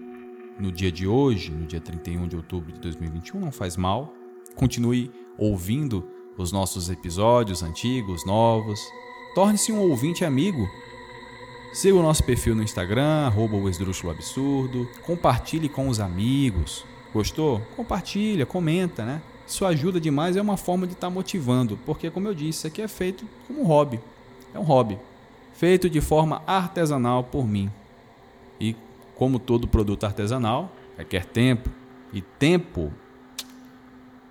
no 0.58 0.72
dia 0.72 0.90
de 0.90 1.06
hoje, 1.06 1.50
no 1.52 1.66
dia 1.66 1.80
31 1.80 2.26
de 2.26 2.36
outubro 2.36 2.72
de 2.72 2.80
2021, 2.80 3.40
não 3.40 3.52
faz 3.52 3.76
mal. 3.76 4.12
Continue 4.56 5.10
ouvindo 5.38 6.08
os 6.36 6.52
nossos 6.52 6.90
episódios 6.90 7.62
antigos, 7.62 8.26
novos. 8.26 8.80
Torne-se 9.34 9.72
um 9.72 9.80
ouvinte 9.80 10.24
amigo. 10.24 10.68
Siga 11.72 11.96
o 11.96 12.02
nosso 12.02 12.24
perfil 12.24 12.54
no 12.54 12.62
Instagram, 12.62 13.26
arroba 13.26 13.56
o 13.56 13.68
Esdrúxulo 13.68 14.12
Absurdo. 14.12 14.88
Compartilhe 15.04 15.68
com 15.68 15.88
os 15.88 16.00
amigos. 16.00 16.84
Gostou? 17.12 17.60
Compartilha, 17.76 18.44
comenta, 18.44 19.04
né? 19.04 19.22
Isso 19.46 19.64
ajuda 19.64 20.00
demais, 20.00 20.36
é 20.36 20.42
uma 20.42 20.56
forma 20.56 20.86
de 20.86 20.92
estar 20.92 21.06
tá 21.06 21.10
motivando, 21.10 21.78
porque 21.86 22.10
como 22.10 22.28
eu 22.28 22.34
disse, 22.34 22.58
isso 22.58 22.66
aqui 22.66 22.82
é 22.82 22.88
feito 22.88 23.24
como 23.46 23.62
um 23.62 23.64
hobby. 23.64 23.98
É 24.52 24.58
um 24.58 24.62
hobby. 24.62 24.98
Feito 25.54 25.88
de 25.88 26.00
forma 26.00 26.42
artesanal 26.46 27.24
por 27.24 27.46
mim. 27.46 27.70
Como 29.18 29.38
todo 29.38 29.68
produto 29.68 30.04
artesanal, 30.04 30.72
requer 30.96 31.26
tempo. 31.26 31.68
E 32.12 32.22
tempo 32.22 32.90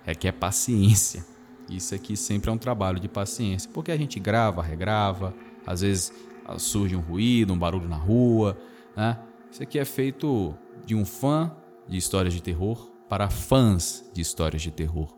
requer 0.02 0.32
paciência. 0.32 1.24
Isso 1.68 1.94
aqui 1.94 2.16
sempre 2.16 2.48
é 2.50 2.52
um 2.52 2.58
trabalho 2.58 2.98
de 2.98 3.08
paciência, 3.08 3.70
porque 3.72 3.92
a 3.92 3.96
gente 3.96 4.18
grava, 4.18 4.62
regrava, 4.62 5.34
às 5.66 5.82
vezes 5.82 6.12
ah, 6.46 6.58
surge 6.58 6.96
um 6.96 7.00
ruído, 7.00 7.52
um 7.52 7.58
barulho 7.58 7.86
na 7.86 7.96
rua. 7.96 8.58
Né? 8.96 9.18
Isso 9.50 9.62
aqui 9.62 9.78
é 9.78 9.84
feito 9.84 10.54
de 10.86 10.94
um 10.94 11.04
fã 11.04 11.54
de 11.86 11.98
histórias 11.98 12.32
de 12.32 12.42
terror 12.42 12.90
para 13.08 13.28
fãs 13.28 14.10
de 14.14 14.22
histórias 14.22 14.62
de 14.62 14.70
terror. 14.70 15.14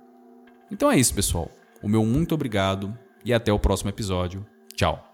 Então 0.71 0.91
é 0.91 0.99
isso, 0.99 1.15
pessoal. 1.15 1.49
O 1.81 1.89
meu 1.89 2.05
muito 2.05 2.35
obrigado 2.35 2.97
e 3.25 3.33
até 3.33 3.53
o 3.53 3.59
próximo 3.59 3.91
episódio. 3.91 4.45
Tchau. 4.75 5.10